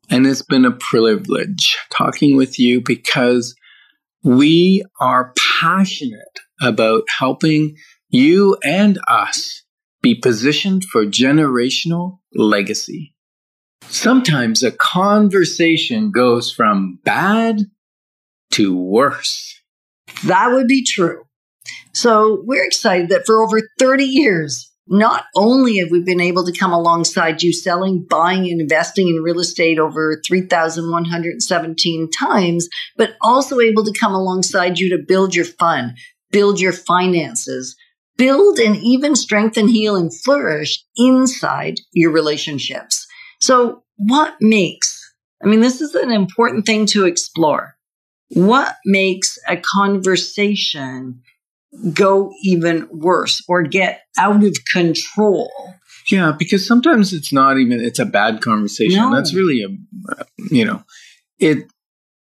And 0.09 0.27
it's 0.27 0.43
been 0.43 0.65
a 0.65 0.77
privilege 0.91 1.79
talking 1.97 2.37
with 2.37 2.59
you 2.59 2.83
because 2.85 3.55
we 4.25 4.85
are 5.01 5.33
passionate 5.61 6.41
about 6.61 7.05
helping 7.19 7.77
you 8.09 8.57
and 8.65 8.99
us 9.09 9.63
be 10.03 10.15
positioned 10.15 10.85
for 10.85 11.05
generational 11.05 12.19
legacy. 12.35 13.15
Sometimes 13.83 14.63
a 14.63 14.73
conversation 14.73 16.11
goes 16.11 16.53
from 16.53 16.99
bad 17.05 17.67
to 18.53 18.77
worse. 18.77 19.61
That 20.25 20.53
would 20.53 20.67
be 20.67 20.85
true. 20.85 21.25
So 21.93 22.43
we're 22.45 22.65
excited 22.65 23.11
that 23.11 23.27
for 23.27 23.43
over 23.43 23.61
30 23.79 24.05
years, 24.05 24.70
not 24.91 25.27
only 25.37 25.79
have 25.79 25.91
we 25.91 26.03
been 26.03 26.21
able 26.21 26.45
to 26.45 26.59
come 26.59 26.73
alongside 26.73 27.43
you 27.43 27.53
selling, 27.53 28.05
buying, 28.11 28.51
and 28.51 28.61
investing 28.61 29.09
in 29.09 29.23
real 29.23 29.39
estate 29.39 29.79
over 29.79 30.21
3,117 30.27 32.11
times, 32.11 32.69
but 32.97 33.15
also 33.23 33.61
able 33.61 33.85
to 33.85 33.99
come 33.99 34.13
alongside 34.13 34.81
you 34.81 34.91
to 34.91 35.03
build 35.07 35.35
your 35.35 35.45
fund, 35.45 35.97
build 36.33 36.61
your 36.61 36.73
finances, 36.73 37.77
build 38.17 38.59
and 38.59 38.77
even 38.77 39.15
strengthen, 39.15 39.69
heal, 39.69 39.95
and 39.95 40.13
flourish 40.23 40.85
inside 40.97 41.81
your 41.93 42.11
relationships. 42.11 43.07
So 43.41 43.85
what 43.97 44.35
makes, 44.41 45.01
I 45.43 45.47
mean, 45.47 45.61
this 45.61 45.81
is 45.81 45.95
an 45.95 46.11
important 46.11 46.67
thing 46.67 46.85
to 46.87 47.07
explore. 47.07 47.77
What 48.31 48.77
makes 48.85 49.39
a 49.49 49.57
conversation 49.57 51.23
go 51.93 52.33
even 52.43 52.89
worse 52.91 53.43
or 53.49 53.63
get 53.63 54.03
out 54.19 54.45
of 54.45 54.57
control? 54.73 55.51
Yeah, 56.11 56.33
because 56.37 56.67
sometimes 56.67 57.13
it's 57.13 57.33
not 57.33 57.59
even 57.59 57.81
it's 57.81 57.99
a 57.99 58.07
bad 58.07 58.41
conversation. 58.41 58.99
No. 58.99 59.15
That's 59.15 59.35
really 59.35 59.63
a 59.63 59.69
you 60.51 60.65
know, 60.65 60.83
it 61.39 61.71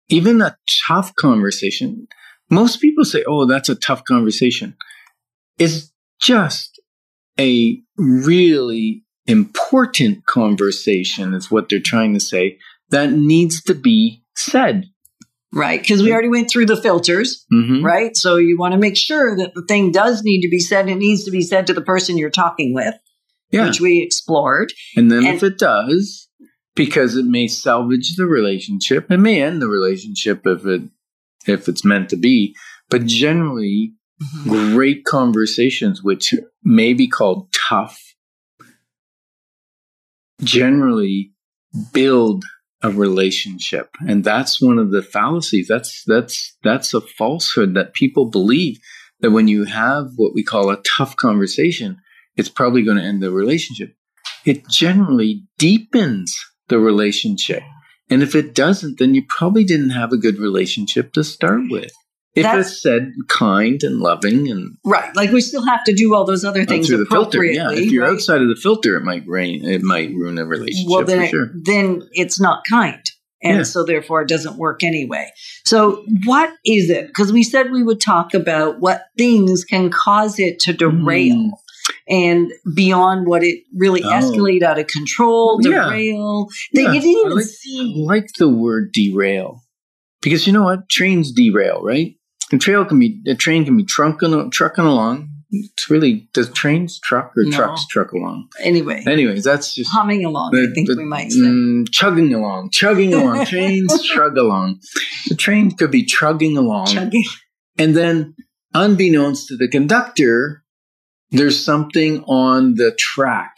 even 0.09 0.41
a 0.41 0.57
tough 0.89 1.15
conversation. 1.17 2.07
Most 2.51 2.81
people 2.81 3.05
say, 3.05 3.25
"Oh, 3.27 3.47
that's 3.47 3.69
a 3.69 3.75
tough 3.75 4.05
conversation." 4.05 4.77
It's 5.59 5.93
just 6.21 6.81
a 7.39 7.81
really 7.97 9.05
important 9.27 10.27
conversation 10.27 11.35
is 11.35 11.51
what 11.51 11.69
they're 11.69 11.81
trying 11.81 12.15
to 12.15 12.21
say 12.21 12.59
that 12.91 13.13
needs 13.13 13.63
to 13.65 13.75
be 13.75 14.23
said. 14.37 14.87
Right. 15.53 15.81
Because 15.81 16.03
we 16.03 16.13
already 16.13 16.29
went 16.29 16.51
through 16.51 16.67
the 16.67 16.77
filters, 16.77 17.47
Mhm. 17.53 17.83
right? 17.83 18.17
So 18.17 18.37
you 18.37 18.59
want 18.59 18.73
to 18.73 18.79
make 18.79 18.97
sure 18.97 19.37
that 19.37 19.55
the 19.55 19.63
thing 19.63 19.93
does 19.93 20.23
need 20.23 20.43
to 20.43 20.49
be 20.49 20.59
said. 20.59 20.89
It 20.89 20.97
needs 20.97 21.25
to 21.25 21.31
be 21.31 21.43
said 21.43 21.67
to 21.69 21.73
the 21.73 21.81
person 21.81 22.19
you're 22.19 22.31
talking 22.31 22.75
with, 22.75 22.95
Yeah. 23.53 23.67
which 23.67 23.81
we 23.81 24.03
explored. 24.03 24.73
And 24.97 25.11
then 25.11 25.25
And- 25.25 25.37
if 25.37 25.43
it 25.43 25.59
does, 25.59 26.29
because 26.75 27.17
it 27.17 27.25
may 27.25 27.49
salvage 27.49 28.17
the 28.17 28.27
relationship, 28.27 29.11
it 29.11 29.19
may 29.19 29.41
end 29.43 29.63
the 29.63 29.69
relationship 29.69 30.47
if 30.47 30.67
it 30.67 30.83
if 31.47 31.69
it's 31.69 31.85
meant 31.85 32.09
to 32.11 32.17
be. 32.17 32.55
But 32.91 33.07
generally, 33.07 33.95
great 34.45 35.05
conversations, 35.05 36.03
which 36.03 36.35
may 36.65 36.93
be 36.93 37.07
called 37.07 37.49
tough, 37.69 37.99
generally 40.43 41.33
build 41.93 42.45
a 42.83 42.91
relationship. 42.91 43.91
And 44.07 44.23
that's 44.23 44.61
one 44.61 44.79
of 44.79 44.91
the 44.91 45.03
fallacies. 45.03 45.69
That's 45.69 46.05
that's 46.05 46.57
that's 46.63 46.95
a 46.95 47.01
falsehood 47.01 47.75
that 47.75 47.95
people 47.95 48.31
believe 48.31 48.79
that 49.21 49.31
when 49.31 49.49
you 49.49 49.65
have 49.65 50.09
what 50.17 50.35
we 50.35 50.43
call 50.43 50.71
a 50.71 50.83
tough 50.83 51.17
conversation, 51.17 51.99
it's 52.37 52.49
probably 52.49 52.83
going 52.83 52.99
to 52.99 53.03
end 53.03 53.23
the 53.23 53.31
relationship. 53.31 53.95
It 54.45 54.69
generally 54.69 55.45
deepens 55.59 56.37
the 56.69 56.79
relationship. 56.79 57.63
And 58.09 58.23
if 58.23 58.35
it 58.35 58.55
doesn't, 58.55 58.99
then 58.99 59.15
you 59.15 59.25
probably 59.29 59.65
didn't 59.65 59.91
have 59.91 60.13
a 60.13 60.19
good 60.19 60.39
relationship 60.39 61.13
to 61.15 61.25
start 61.25 61.63
with. 61.71 61.93
If 62.37 62.43
That's- 62.43 62.71
it's 62.71 62.83
said 62.83 63.13
kind 63.29 63.83
and 63.83 63.99
loving 64.01 64.49
and 64.51 64.77
Right. 64.85 65.15
Like 65.17 65.31
we 65.33 65.41
still 65.41 65.65
have 65.67 65.83
to 65.85 65.95
do 65.95 66.15
all 66.15 66.25
those 66.27 66.45
other 66.45 66.65
things 66.67 66.87
through 66.89 66.99
the 66.99 67.07
filter, 67.07 67.43
yeah. 67.43 67.71
If 67.73 67.91
you're 67.91 68.05
right? 68.05 68.13
outside 68.13 68.43
of 68.43 68.49
the 68.49 68.57
filter, 68.57 68.97
it 68.97 69.03
might 69.05 69.27
rain. 69.27 69.65
It 69.65 69.83
might 69.83 70.11
ruin 70.15 70.37
a 70.39 70.45
relationship 70.45 70.89
well, 70.91 71.05
then, 71.05 71.23
it- 71.23 71.31
sure. 71.31 71.51
then 71.55 72.03
it's 72.13 72.39
not 72.39 72.63
kind. 72.69 73.01
And 73.43 73.59
Yeah. 73.59 73.63
so 73.65 73.85
therefore 73.85 74.23
it 74.23 74.29
doesn't 74.29 74.57
work 74.59 74.83
anyway. 74.85 75.29
So 75.65 76.05
what 76.25 76.53
is 76.65 76.91
it? 76.91 77.07
Because 77.07 77.33
we 77.33 77.43
said 77.43 77.71
we 77.71 77.83
would 77.83 78.01
talk 78.01 78.35
about 78.35 78.81
what 78.81 79.05
things 79.17 79.65
can 79.65 79.89
cause 79.91 80.39
it 80.39 80.59
to 80.61 80.73
derail 80.73 81.37
Mm. 81.37 81.51
and 82.09 82.53
beyond 82.75 83.27
what 83.27 83.43
it 83.45 83.61
really 83.75 84.03
Oh. 84.03 84.09
escalate 84.11 84.63
out 84.63 84.79
of 84.79 84.87
control, 84.89 85.59
Yeah. 85.63 85.85
derail. 85.87 86.49
They, 86.75 86.83
Yeah, 86.83 86.93
you 86.93 87.01
didn't 87.01 87.17
I 87.17 87.21
even 87.21 87.37
like- 87.37 87.47
I 87.79 88.15
like 88.15 88.29
the 88.39 88.49
word 88.49 88.91
derail 88.93 89.63
because 90.23 90.47
you 90.47 90.53
know 90.53 90.65
what? 90.65 90.89
Trains 90.89 91.31
derail, 91.33 91.81
right? 91.83 92.15
A 92.53 92.59
trail 92.59 92.85
can 92.85 92.99
be 92.99 93.21
a 93.27 93.35
train 93.35 93.65
can 93.65 93.77
be 93.77 93.85
trucking 93.85 94.51
trucking 94.51 94.85
along. 94.85 95.31
It's 95.51 95.89
really 95.91 96.29
does 96.35 96.49
trains 96.51 96.99
truck 97.01 97.33
or 97.37 97.45
No. 97.45 97.51
trucks 97.57 97.87
truck 97.87 98.13
along? 98.13 98.49
anyway. 98.61 99.03
Anyways, 99.07 99.45
that's 99.45 99.75
just 99.75 99.91
Humming 99.93 100.25
along, 100.25 100.51
the- 100.53 100.69
I 100.71 100.75
think 100.75 100.89
the- 100.89 100.97
we 100.97 101.05
might 101.05 101.31
say. 101.33 101.39
mm, 101.41 101.89
chugging 101.91 102.35
along, 102.35 102.71
chugging 102.73 103.15
along. 103.15 103.47
trains 103.47 104.03
chug 104.03 104.37
along. 104.37 104.81
The 105.29 105.35
train 105.37 105.71
could 105.73 105.91
be 105.91 106.05
chugging 106.05 106.57
along, 106.57 106.89
Chugging. 106.89 107.25
and 107.79 107.95
then 107.97 108.35
unbeknownst 108.75 109.49
to 109.49 109.57
the 109.57 109.69
conductor, 109.69 110.63
there's 111.31 111.59
something 111.59 112.23
on 112.25 112.75
the 112.75 112.93
track 112.99 113.55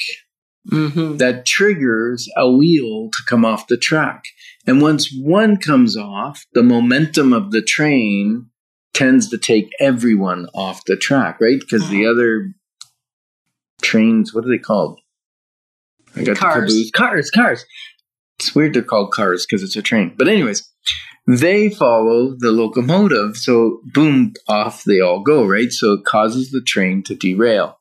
Mhm. 0.70 1.18
that 1.18 1.46
triggers 1.46 2.29
a 2.37 2.51
wheel 2.51 3.09
to 3.12 3.18
come 3.29 3.44
off 3.44 3.66
the 3.66 3.77
track. 3.79 4.24
And 4.66 4.83
once 4.83 5.11
one 5.12 5.57
comes 5.57 5.96
off, 5.96 6.44
the 6.53 6.62
momentum 6.62 7.33
of 7.33 7.51
the 7.51 7.62
train 7.62 8.46
tends 8.98 9.28
to 9.30 9.38
take 9.38 9.70
everyone 9.80 10.48
off 10.54 10.84
the 10.84 10.96
track, 10.96 11.40
right? 11.40 11.61
Because 11.61 11.88
the 11.88 12.02
mm-hmm. 12.02 12.11
other 12.11 12.54
trains, 13.80 14.34
what 14.34 14.44
are 14.44 14.48
they 14.48 14.58
called? 14.58 15.00
I 16.16 16.24
got 16.24 16.37
Cars. 16.37 16.90
Cars, 16.94 17.30
cars. 17.30 17.64
It's 18.38 18.54
weird 18.54 18.74
they're 18.74 18.82
called 18.82 19.12
cars 19.12 19.46
because 19.46 19.62
it's 19.62 19.76
a 19.76 19.82
train. 19.82 20.14
But 20.16 20.28
anyways, 20.28 20.68
they 21.26 21.70
follow 21.70 22.34
the 22.38 22.50
locomotive. 22.50 23.37
So 23.37 23.80
boom, 23.92 24.32
off 24.48 24.84
they 24.84 25.00
all 25.00 25.22
go, 25.22 25.46
right? 25.46 25.70
So 25.70 25.94
it 25.94 26.04
causes 26.04 26.50
the 26.50 26.62
train 26.62 27.02
to 27.04 27.14
derail 27.14 27.78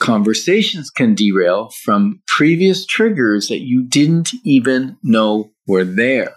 conversations 0.00 0.90
can 0.90 1.14
derail 1.14 1.70
from 1.84 2.20
previous 2.26 2.84
triggers 2.84 3.46
that 3.46 3.60
you 3.60 3.84
didn't 3.84 4.32
even 4.44 4.96
know 5.04 5.52
were 5.66 5.84
there. 5.84 6.34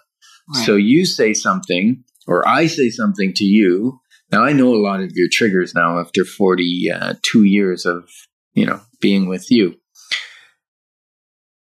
Right. 0.53 0.65
So 0.65 0.75
you 0.75 1.05
say 1.05 1.33
something, 1.33 2.03
or 2.27 2.47
I 2.47 2.67
say 2.67 2.89
something 2.89 3.33
to 3.36 3.43
you. 3.43 3.99
Now 4.31 4.43
I 4.43 4.53
know 4.53 4.73
a 4.73 4.81
lot 4.81 5.01
of 5.01 5.12
your 5.13 5.27
triggers 5.31 5.75
now 5.75 5.99
after 5.99 6.25
42 6.25 6.91
uh, 6.93 7.41
years 7.43 7.86
of, 7.86 8.09
you 8.53 8.65
know, 8.65 8.81
being 8.99 9.27
with 9.27 9.51
you. 9.51 9.75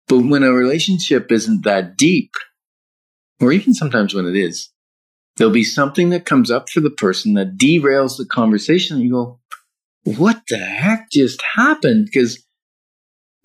But 0.07 0.19
when 0.19 0.43
a 0.43 0.51
relationship 0.51 1.31
isn't 1.31 1.63
that 1.63 1.97
deep, 1.97 2.31
or 3.39 3.51
even 3.51 3.73
sometimes 3.73 4.13
when 4.13 4.27
it 4.27 4.35
is, 4.35 4.69
there'll 5.37 5.53
be 5.53 5.63
something 5.63 6.09
that 6.11 6.25
comes 6.25 6.51
up 6.51 6.69
for 6.69 6.79
the 6.79 6.91
person 6.91 7.33
that 7.33 7.57
derails 7.57 8.17
the 8.17 8.25
conversation. 8.25 8.97
And 8.97 9.05
you 9.05 9.11
go, 9.11 9.39
what 10.03 10.41
the 10.47 10.57
heck 10.57 11.09
just 11.11 11.41
happened? 11.55 12.05
Because 12.05 12.43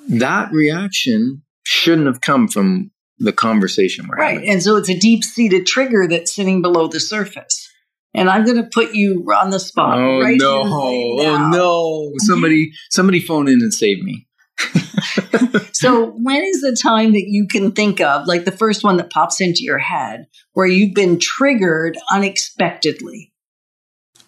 that 0.09 0.53
reaction 0.53 1.43
shouldn't 1.65 2.07
have 2.07 2.21
come 2.21 2.49
from 2.49 2.91
the 3.21 3.33
conversation 3.33 4.07
we're 4.09 4.17
Right. 4.17 4.35
having. 4.35 4.51
And 4.51 4.63
so 4.63 4.77
it's 4.77 4.89
a 4.89 4.99
deep 4.99 5.23
seated 5.25 5.67
trigger 5.67 6.09
that's 6.09 6.35
sitting 6.35 6.63
below 6.63 6.89
the 6.89 7.01
surface. 7.01 7.69
And 8.13 8.29
I'm 8.29 8.45
going 8.45 8.57
to 8.57 8.69
put 8.73 8.93
you 8.95 9.25
on 9.41 9.51
the 9.51 9.61
spot. 9.61 9.99
Oh 9.99 10.21
right 10.21 10.37
no! 10.37 10.65
right 10.65 11.27
Oh 11.29 11.49
no! 11.53 12.13
Somebody, 12.19 12.73
somebody, 12.91 13.21
phone 13.21 13.47
in 13.47 13.61
and 13.61 13.73
save 13.73 14.03
me. 14.03 14.27
So, 15.73 16.11
when 16.11 16.43
is 16.43 16.61
the 16.61 16.77
time 16.77 17.13
that 17.13 17.25
you 17.27 17.47
can 17.47 17.73
think 17.73 18.03
of, 18.03 18.27
like 18.27 18.45
the 18.45 18.53
first 18.53 18.85
one 18.85 18.99
that 18.99 19.11
pops 19.11 19.41
into 19.41 19.63
your 19.63 19.79
head, 19.79 20.27
where 20.53 20.67
you've 20.67 20.93
been 20.95 21.19
triggered 21.19 21.97
unexpectedly? 22.13 23.30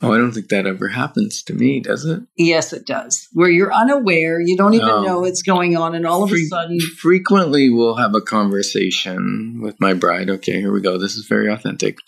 Oh, 0.02 0.12
I 0.12 0.18
don't 0.18 0.32
think 0.32 0.48
that 0.48 0.66
ever 0.66 0.88
happens 0.88 1.42
to 1.44 1.54
me, 1.54 1.78
does 1.80 2.04
it? 2.04 2.22
Yes, 2.36 2.72
it 2.72 2.86
does. 2.86 3.28
Where 3.32 3.48
you're 3.50 3.72
unaware, 3.72 4.40
you 4.40 4.56
don't 4.56 4.74
even 4.74 4.88
Oh. 4.88 5.02
know 5.04 5.24
it's 5.24 5.42
going 5.42 5.76
on, 5.76 5.94
and 5.94 6.04
all 6.06 6.24
of 6.24 6.30
Fre- 6.30 6.36
a 6.36 6.44
sudden, 6.46 6.80
frequently 6.80 7.70
we'll 7.70 7.94
have 7.96 8.14
a 8.14 8.20
conversation 8.20 9.60
with 9.62 9.80
my 9.80 9.94
bride. 9.94 10.28
Okay, 10.28 10.60
here 10.60 10.72
we 10.72 10.80
go. 10.80 10.98
This 10.98 11.14
is 11.16 11.26
very 11.26 11.48
authentic. 11.48 11.98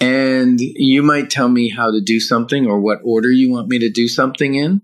And 0.00 0.58
you 0.60 1.02
might 1.02 1.30
tell 1.30 1.48
me 1.48 1.68
how 1.70 1.90
to 1.90 2.00
do 2.04 2.20
something 2.20 2.66
or 2.66 2.80
what 2.80 2.98
order 3.04 3.30
you 3.30 3.50
want 3.50 3.68
me 3.68 3.78
to 3.78 3.88
do 3.88 4.08
something 4.08 4.54
in. 4.54 4.82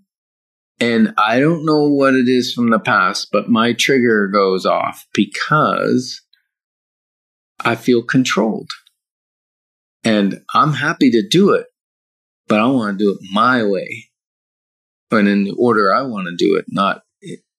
And 0.80 1.14
I 1.18 1.38
don't 1.38 1.64
know 1.66 1.88
what 1.88 2.14
it 2.14 2.28
is 2.28 2.52
from 2.52 2.70
the 2.70 2.78
past, 2.78 3.28
but 3.30 3.48
my 3.48 3.72
trigger 3.72 4.26
goes 4.28 4.64
off 4.64 5.06
because 5.14 6.22
I 7.60 7.74
feel 7.76 8.02
controlled. 8.02 8.70
And 10.02 10.40
I'm 10.54 10.72
happy 10.72 11.10
to 11.10 11.22
do 11.28 11.50
it, 11.50 11.66
but 12.48 12.60
I 12.60 12.66
want 12.66 12.98
to 12.98 13.04
do 13.04 13.10
it 13.12 13.18
my 13.32 13.64
way. 13.64 14.08
And 15.10 15.28
in 15.28 15.44
the 15.44 15.54
order 15.58 15.94
I 15.94 16.02
want 16.02 16.28
to 16.28 16.36
do 16.36 16.56
it, 16.56 16.64
not 16.68 17.02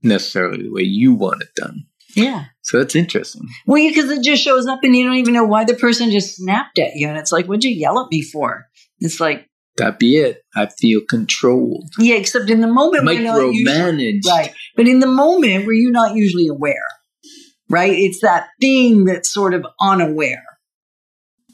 necessarily 0.02 0.64
the 0.64 0.72
way 0.72 0.82
you 0.82 1.14
want 1.14 1.42
it 1.42 1.50
done. 1.56 1.86
yeah. 2.16 2.46
So 2.62 2.80
that's 2.80 2.96
interesting. 2.96 3.48
Well, 3.68 3.86
because 3.88 4.10
it 4.10 4.24
just 4.24 4.42
shows 4.42 4.68
up 4.68 4.80
and 4.84 4.96
you 4.96 5.06
don't 5.06 5.16
even 5.16 5.34
know 5.34 5.44
why 5.46 5.66
the 5.66 5.74
person 5.74 6.12
just 6.12 6.38
snapped 6.38 6.80
at 6.80 6.96
you. 6.96 7.08
And 7.08 7.18
it's 7.18 7.32
like, 7.32 7.46
what'd 7.46 7.64
you 7.64 7.72
yell 7.72 8.00
at 8.00 8.08
me 8.10 8.22
for? 8.22 8.66
It's 9.00 9.20
like, 9.20 9.50
That 9.78 10.00
be 10.00 10.18
it. 10.18 10.42
I 10.56 10.68
feel 10.68 11.02
controlled, 11.10 11.90
yeah, 12.00 12.16
except 12.16 12.50
in 12.50 12.62
the 12.62 12.68
moment, 12.68 13.06
we're 13.06 13.14
usually, 13.14 14.22
right. 14.28 14.54
But 14.76 14.88
in 14.88 15.00
the 15.00 15.08
moment 15.08 15.66
where 15.66 15.76
you're 15.76 15.92
not 15.92 16.16
usually 16.16 16.48
aware, 16.48 16.88
right? 17.70 17.92
It's 17.94 18.22
that 18.22 18.48
thing 18.62 19.06
that's 19.06 19.30
sort 19.30 19.54
of 19.54 19.66
unaware. 19.82 20.46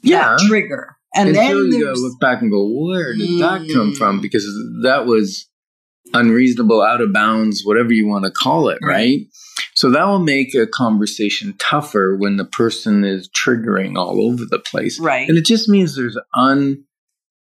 Yeah. 0.02 0.36
That 0.36 0.46
trigger. 0.46 0.96
And 1.14 1.28
And 1.28 1.36
then 1.36 1.56
you 1.72 1.84
gotta 1.86 1.98
look 2.00 2.20
back 2.20 2.40
and 2.40 2.50
go, 2.50 2.64
where 2.66 3.14
did 3.16 3.40
that 3.40 3.68
come 3.72 3.92
Mm. 3.92 3.96
from? 3.96 4.20
Because 4.20 4.44
that 4.82 5.06
was 5.06 5.48
unreasonable, 6.14 6.82
out 6.82 7.00
of 7.00 7.12
bounds, 7.12 7.62
whatever 7.64 7.92
you 7.92 8.06
want 8.06 8.24
to 8.24 8.30
call 8.30 8.68
it, 8.68 8.78
Right. 8.82 8.94
right? 8.94 9.20
So 9.74 9.90
that 9.90 10.04
will 10.06 10.18
make 10.20 10.54
a 10.54 10.66
conversation 10.66 11.54
tougher 11.58 12.16
when 12.16 12.36
the 12.36 12.44
person 12.44 13.04
is 13.04 13.28
triggering 13.28 13.96
all 13.96 14.20
over 14.30 14.44
the 14.44 14.58
place. 14.58 14.98
right. 15.00 15.28
And 15.28 15.36
it 15.38 15.44
just 15.44 15.68
means 15.68 15.94
there's 15.96 16.18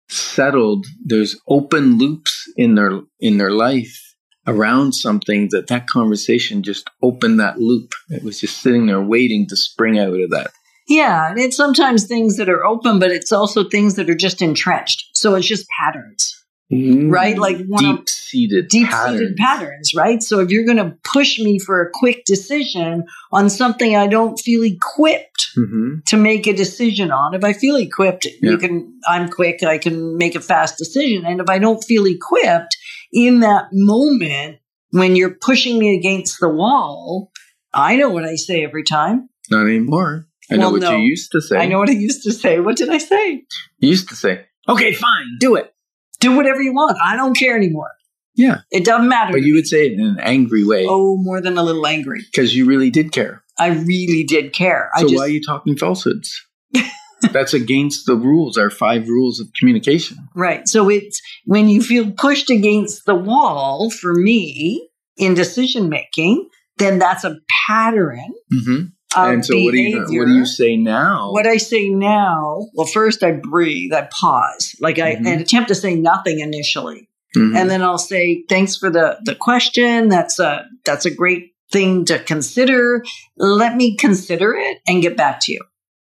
unsettled, 0.08 0.86
there's 1.04 1.36
open 1.48 1.98
loops 1.98 2.50
in 2.56 2.74
their 2.74 3.00
in 3.20 3.38
their 3.38 3.50
life 3.52 4.14
around 4.46 4.92
something 4.92 5.48
that 5.50 5.68
that 5.68 5.86
conversation 5.86 6.62
just 6.62 6.88
opened 7.02 7.38
that 7.40 7.58
loop. 7.58 7.92
It 8.08 8.22
was 8.24 8.40
just 8.40 8.60
sitting 8.62 8.86
there 8.86 9.00
waiting 9.02 9.46
to 9.48 9.56
spring 9.56 9.98
out 9.98 10.12
of 10.18 10.30
that. 10.30 10.50
Yeah, 10.88 11.30
and 11.30 11.38
it's 11.38 11.56
sometimes 11.56 12.06
things 12.06 12.36
that 12.36 12.48
are 12.48 12.64
open, 12.64 12.98
but 12.98 13.10
it's 13.10 13.32
also 13.32 13.68
things 13.68 13.94
that 13.94 14.10
are 14.10 14.14
just 14.14 14.42
entrenched. 14.42 15.10
So 15.14 15.34
it's 15.34 15.46
just 15.46 15.66
patterns, 15.78 16.42
right? 16.70 17.38
Like 17.38 17.58
deep 17.78 18.08
seated 18.08 18.68
deep 18.68 18.88
seated 18.90 19.36
patterns, 19.36 19.94
right? 19.94 20.22
So 20.22 20.40
if 20.40 20.50
you're 20.50 20.64
going 20.64 20.78
to 20.78 20.96
push 21.04 21.38
me 21.38 21.58
for 21.58 21.82
a 21.82 21.90
quick 21.92 22.24
decision 22.24 23.04
on 23.32 23.50
something 23.50 23.96
I 23.96 24.06
don't 24.06 24.36
feel 24.38 24.62
equipped 24.64 25.48
hmm 25.54 25.98
to 26.06 26.16
make 26.16 26.46
a 26.46 26.52
decision 26.52 27.10
on, 27.10 27.34
if 27.34 27.44
I 27.44 27.52
feel 27.52 27.76
equipped, 27.76 28.26
Yeah. 28.40 28.52
you 28.52 28.58
can, 28.58 28.98
I'm 29.08 29.28
quick, 29.28 29.62
I 29.62 29.78
can 29.78 30.16
make 30.16 30.34
a 30.34 30.40
fast 30.40 30.78
decision. 30.78 31.24
And 31.26 31.40
if 31.40 31.48
I 31.48 31.58
don't 31.58 31.84
feel 31.84 32.06
equipped 32.06 32.76
in 33.12 33.40
that 33.40 33.68
moment 33.72 34.58
when 34.90 35.14
you're 35.14 35.34
pushing 35.34 35.78
me 35.78 35.96
against 35.96 36.40
the 36.40 36.48
wall, 36.48 37.30
I 37.72 37.96
know 37.96 38.08
what 38.10 38.24
I 38.24 38.36
say 38.36 38.64
every 38.64 38.82
time. 38.82 39.28
Not 39.50 39.66
anymore. 39.66 40.26
I 40.50 40.56
know 40.56 40.64
Well, 40.66 40.72
what 40.72 40.82
no. 40.82 40.96
you 40.96 41.02
used 41.04 41.32
to 41.32 41.40
say. 41.40 41.56
I 41.56 41.66
know 41.66 41.78
what 41.78 41.88
I 41.88 41.92
used 41.92 42.22
to 42.24 42.32
say. 42.32 42.60
What 42.60 42.76
did 42.76 42.90
I 42.90 42.98
say? 42.98 43.44
You 43.78 43.88
used 43.88 44.08
to 44.08 44.16
say, 44.16 44.46
okay, 44.68 44.92
fine, 44.92 45.36
do 45.38 45.56
it. 45.56 45.72
Do 46.20 46.36
whatever 46.36 46.60
you 46.60 46.72
want. 46.72 46.98
I 47.02 47.16
don't 47.16 47.36
care 47.36 47.56
anymore. 47.56 47.90
Yeah. 48.34 48.60
It 48.70 48.84
doesn't 48.84 49.08
matter. 49.08 49.32
But 49.32 49.42
you 49.42 49.54
would 49.54 49.66
say 49.66 49.86
it 49.86 49.92
in 49.92 50.00
an 50.00 50.18
angry 50.20 50.64
way 50.64 50.86
oh, 50.88 51.16
more 51.16 51.40
than 51.40 51.58
a 51.58 51.62
little 51.62 51.86
angry. 51.86 52.22
because 52.32 52.54
you 52.54 52.64
really 52.66 52.90
did 52.90 53.12
care. 53.12 53.42
I 53.58 53.68
really 53.68 54.24
did 54.24 54.52
care. 54.52 54.90
I 54.94 55.00
So 55.00 55.08
just 55.08 55.16
why 55.18 55.24
are 55.24 55.28
you 55.28 55.42
talking 55.42 55.76
falsehoods? 55.76 56.46
That's 57.32 57.52
against 57.52 58.06
the 58.06 58.16
rules, 58.16 58.56
our 58.56 58.70
five 58.70 59.08
rules 59.08 59.40
of 59.40 59.48
communication. 59.58 60.16
Right. 60.34 60.66
So 60.66 60.88
it's 60.88 61.20
when 61.44 61.68
you 61.68 61.82
feel 61.82 62.10
pushed 62.12 62.48
against 62.50 63.04
the 63.04 63.14
wall 63.14 63.90
for 63.90 64.14
me 64.14 64.88
in 65.18 65.34
decision 65.34 65.90
making, 65.90 66.48
then 66.78 66.98
that's 66.98 67.24
a 67.24 67.36
pattern 67.68 68.20
Mm-hmm. 68.52 68.84
And 69.16 69.44
so, 69.44 69.60
what 69.60 69.72
do 69.72 69.80
you 69.80 69.98
what 70.00 70.26
do 70.26 70.34
you 70.34 70.46
say 70.46 70.76
now? 70.76 71.32
What 71.32 71.46
I 71.46 71.56
say 71.56 71.88
now, 71.88 72.68
well, 72.74 72.86
first 72.86 73.22
I 73.22 73.32
breathe, 73.32 73.92
I 73.92 74.08
pause, 74.12 74.76
like 74.80 74.98
I, 74.98 75.16
Mhm. 75.16 75.26
I 75.26 75.30
attempt 75.40 75.68
to 75.68 75.74
say 75.74 75.94
nothing 75.96 76.38
initially, 76.38 77.08
Mhm. 77.36 77.56
and 77.56 77.68
then 77.68 77.82
I'll 77.82 77.98
say, 77.98 78.44
"Thanks 78.48 78.76
for 78.76 78.88
the 78.88 79.18
the 79.24 79.34
question. 79.34 80.08
That's 80.08 80.38
a 80.38 80.64
that's 80.84 81.06
a 81.06 81.10
great 81.10 81.52
thing 81.72 82.04
to 82.04 82.18
consider. 82.20 83.04
Let 83.36 83.76
me 83.76 83.96
consider 83.96 84.54
it 84.54 84.78
and 84.86 85.02
get 85.02 85.16
back 85.16 85.40
to 85.42 85.52
you." 85.52 85.60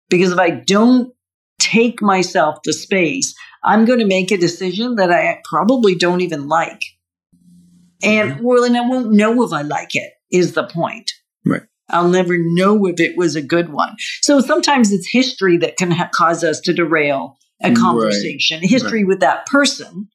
Because 0.09 0.31
if 0.33 0.39
I 0.39 0.49
don't 0.49 1.13
take 1.59 2.01
myself 2.01 2.59
the 2.63 2.73
space, 2.73 3.33
I'm 3.63 3.85
going 3.85 3.99
to 3.99 4.05
make 4.05 4.31
a 4.31 4.37
decision 4.37 4.95
that 4.95 5.11
I 5.11 5.39
probably 5.49 5.95
don't 5.95 6.21
even 6.21 6.47
like, 6.47 6.81
and 8.03 8.41
well, 8.41 8.63
and 8.63 8.77
I 8.77 8.81
won't 8.81 9.11
know 9.11 9.43
if 9.43 9.53
I 9.53 9.61
like 9.61 9.95
it. 9.95 10.11
Is 10.29 10.53
the 10.53 10.65
point? 10.65 11.11
Right. 11.91 11.97
I'll 11.97 12.09
never 12.09 12.35
know 12.37 12.85
if 12.87 12.99
it 12.99 13.17
was 13.17 13.35
a 13.35 13.41
good 13.41 13.69
one. 13.69 13.95
So 14.21 14.39
sometimes 14.39 14.91
it's 14.91 15.09
history 15.11 15.57
that 15.57 15.77
can 15.77 15.91
ha- 15.91 16.09
cause 16.13 16.43
us 16.43 16.59
to 16.61 16.73
derail 16.73 17.37
a 17.63 17.69
Right. 17.69 17.77
conversation. 17.77 18.59
History 18.61 19.03
with 19.03 19.19
that 19.21 19.45
person, 19.47 20.07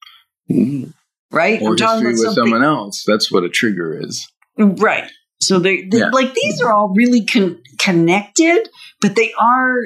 Ooh. 0.53 0.93
right? 1.31 1.61
or 1.63 1.71
history 1.77 2.11
with 2.13 2.19
something- 2.19 2.35
someone 2.45 2.63
else. 2.63 3.05
That's 3.07 3.31
what 3.33 3.45
a 3.45 3.49
trigger 3.49 3.99
is. 4.01 4.29
right? 4.59 5.11
So 5.41 5.59
they, 5.59 5.83
they 5.91 5.99
Yeah. 5.99 6.11
like 6.11 6.35
these 6.35 6.61
are 6.61 6.73
all 6.73 6.93
really 6.95 7.25
con- 7.25 7.59
connected, 7.81 8.69
but 9.01 9.17
they 9.17 9.33
are 9.41 9.77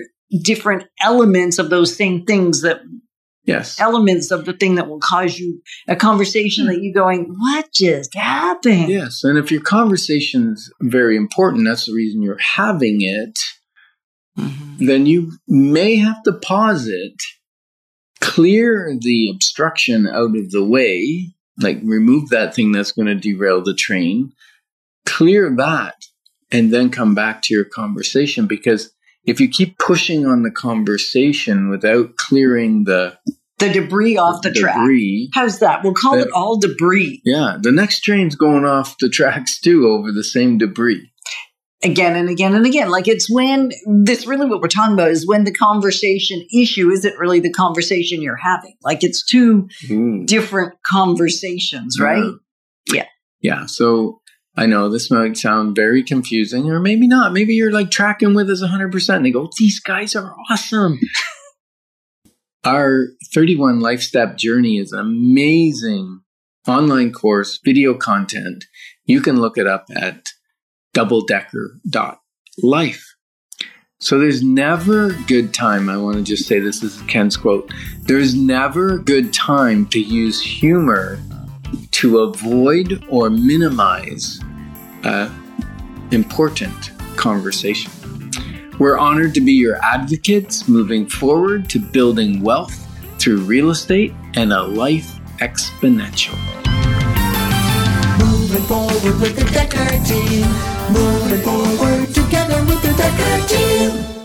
different 0.42 0.84
elements 1.02 1.58
of 1.58 1.70
those 1.70 1.94
same 1.96 2.24
things 2.26 2.62
that 2.62 2.80
Yes. 3.46 3.80
elements 3.80 4.30
of 4.32 4.44
the 4.44 4.52
thing 4.52 4.74
that 4.74 4.88
will 4.88 4.98
cause 4.98 5.38
you 5.38 5.62
a 5.86 5.94
conversation 5.94 6.66
that 6.66 6.82
you're 6.82 6.92
going, 6.92 7.34
what 7.38 7.72
just 7.72 8.14
happened? 8.14 8.88
Yes. 8.88 9.22
And 9.22 9.38
if 9.38 9.52
your 9.52 9.60
conversation's 9.60 10.68
very 10.80 11.16
important, 11.16 11.64
that's 11.64 11.86
the 11.86 11.92
reason 11.94 12.22
you're 12.22 12.38
having 12.38 13.02
it, 13.02 13.38
Mhm. 14.38 14.86
then 14.86 15.06
you 15.06 15.32
may 15.46 15.96
have 15.96 16.22
to 16.24 16.32
pause 16.32 16.88
it, 16.88 17.22
clear 18.20 18.96
the 19.00 19.30
obstruction 19.32 20.06
out 20.08 20.36
of 20.36 20.50
the 20.50 20.64
way, 20.64 21.32
like 21.62 21.80
remove 21.82 22.28
that 22.30 22.54
thing 22.54 22.72
that's 22.72 22.92
going 22.92 23.06
to 23.06 23.14
derail 23.14 23.62
the 23.62 23.74
train, 23.74 24.32
clear 25.04 25.54
that, 25.56 25.94
and 26.50 26.72
then 26.72 26.90
come 26.90 27.14
back 27.14 27.42
to 27.42 27.54
your 27.54 27.64
conversation. 27.64 28.46
Because 28.46 28.92
if 29.26 29.40
you 29.40 29.48
keep 29.48 29.78
pushing 29.78 30.24
on 30.26 30.42
the 30.42 30.50
conversation 30.50 31.68
without 31.68 32.16
clearing 32.16 32.84
the 32.84 33.18
The 33.58 33.70
debris 33.72 34.16
off 34.16 34.42
the 34.42 34.52
track. 34.52 34.76
debris, 34.76 35.30
How's 35.34 35.58
that? 35.60 35.82
We'll 35.82 35.94
call 35.94 36.16
That- 36.16 36.28
it 36.28 36.32
all 36.32 36.58
debris. 36.58 37.22
yeah, 37.24 37.56
the 37.60 37.72
next 37.72 38.00
train's 38.00 38.36
going 38.36 38.64
off 38.64 38.96
the 38.98 39.08
tracks 39.08 39.58
too 39.60 39.86
over 39.88 40.12
the 40.12 40.24
same 40.24 40.58
debris. 40.58 41.10
again 41.82 42.16
and 42.16 42.28
again 42.30 42.54
and 42.54 42.64
again. 42.66 42.88
Like 42.90 43.06
it's 43.06 43.30
when 43.30 43.70
this 44.04 44.26
really 44.26 44.46
what 44.46 44.60
we're 44.62 44.66
talking 44.68 44.94
about 44.94 45.10
is 45.10 45.26
when 45.26 45.44
the 45.44 45.52
conversation 45.52 46.44
issue 46.52 46.90
isn't 46.90 47.18
really 47.18 47.38
the 47.38 47.52
conversation 47.52 48.22
you're 48.22 48.34
having. 48.42 48.74
Like 48.82 49.04
it's 49.04 49.24
two 49.24 49.68
Ooh. 49.90 50.24
different 50.24 50.72
conversations, 50.90 51.98
right? 52.00 52.32
Yeah. 52.92 53.04
Yeah. 53.40 53.66
So 53.66 54.20
I 54.56 54.66
know 54.66 54.88
this 54.88 55.10
might 55.10 55.36
sound 55.36 55.76
very 55.76 56.02
confusing, 56.02 56.70
or 56.70 56.80
maybe 56.80 57.06
not. 57.06 57.34
Maybe 57.34 57.54
you're 57.54 57.72
like 57.72 57.90
tracking 57.90 58.32
with 58.34 58.48
us 58.48 58.62
100%. 58.62 59.16
And 59.16 59.26
they 59.26 59.30
go, 59.30 59.50
these 59.58 59.80
guys 59.80 60.16
are 60.16 60.34
awesome. 60.50 60.98
Our 62.64 63.08
31 63.34 63.80
Life 63.80 64.00
Step 64.00 64.38
Journey 64.38 64.78
is 64.78 64.92
an 64.92 65.00
amazing 65.00 66.22
online 66.66 67.12
course, 67.12 67.60
video 67.64 67.92
content. 67.94 68.64
You 69.04 69.20
can 69.20 69.40
look 69.40 69.58
it 69.58 69.66
up 69.66 69.86
at 69.94 70.22
doubledecker.life. 70.96 73.16
So 73.98 74.18
there's 74.18 74.42
never 74.42 75.12
good 75.26 75.54
time. 75.54 75.88
I 75.88 75.96
want 75.96 76.16
to 76.16 76.22
just 76.22 76.46
say 76.46 76.58
this 76.58 76.82
is 76.82 77.00
Ken's 77.02 77.36
quote. 77.36 77.72
There's 78.02 78.34
never 78.34 78.94
a 78.94 79.02
good 79.02 79.32
time 79.32 79.86
to 79.86 80.00
use 80.00 80.40
humor 80.40 81.18
to 81.96 82.18
avoid 82.18 83.02
or 83.08 83.30
minimize 83.30 84.38
important 86.10 86.92
conversation. 87.16 87.90
We're 88.78 88.98
honored 88.98 89.32
to 89.34 89.40
be 89.40 89.52
your 89.52 89.82
advocates 89.82 90.68
moving 90.68 91.08
forward 91.08 91.70
to 91.70 91.78
building 91.78 92.42
wealth 92.42 92.86
through 93.18 93.38
real 93.38 93.70
estate 93.70 94.12
and 94.34 94.52
a 94.52 94.62
life 94.62 95.18
exponential. 95.38 96.36
Moving 98.18 98.62
forward 98.64 99.20
with 99.20 99.36
the 99.36 99.50
Decker 99.54 99.88
team. 100.04 100.46
Moving 100.92 101.40
forward 101.40 102.14
together 102.14 102.62
with 102.66 102.82
the 102.82 102.92
Decker 102.98 103.48
team. 103.48 104.15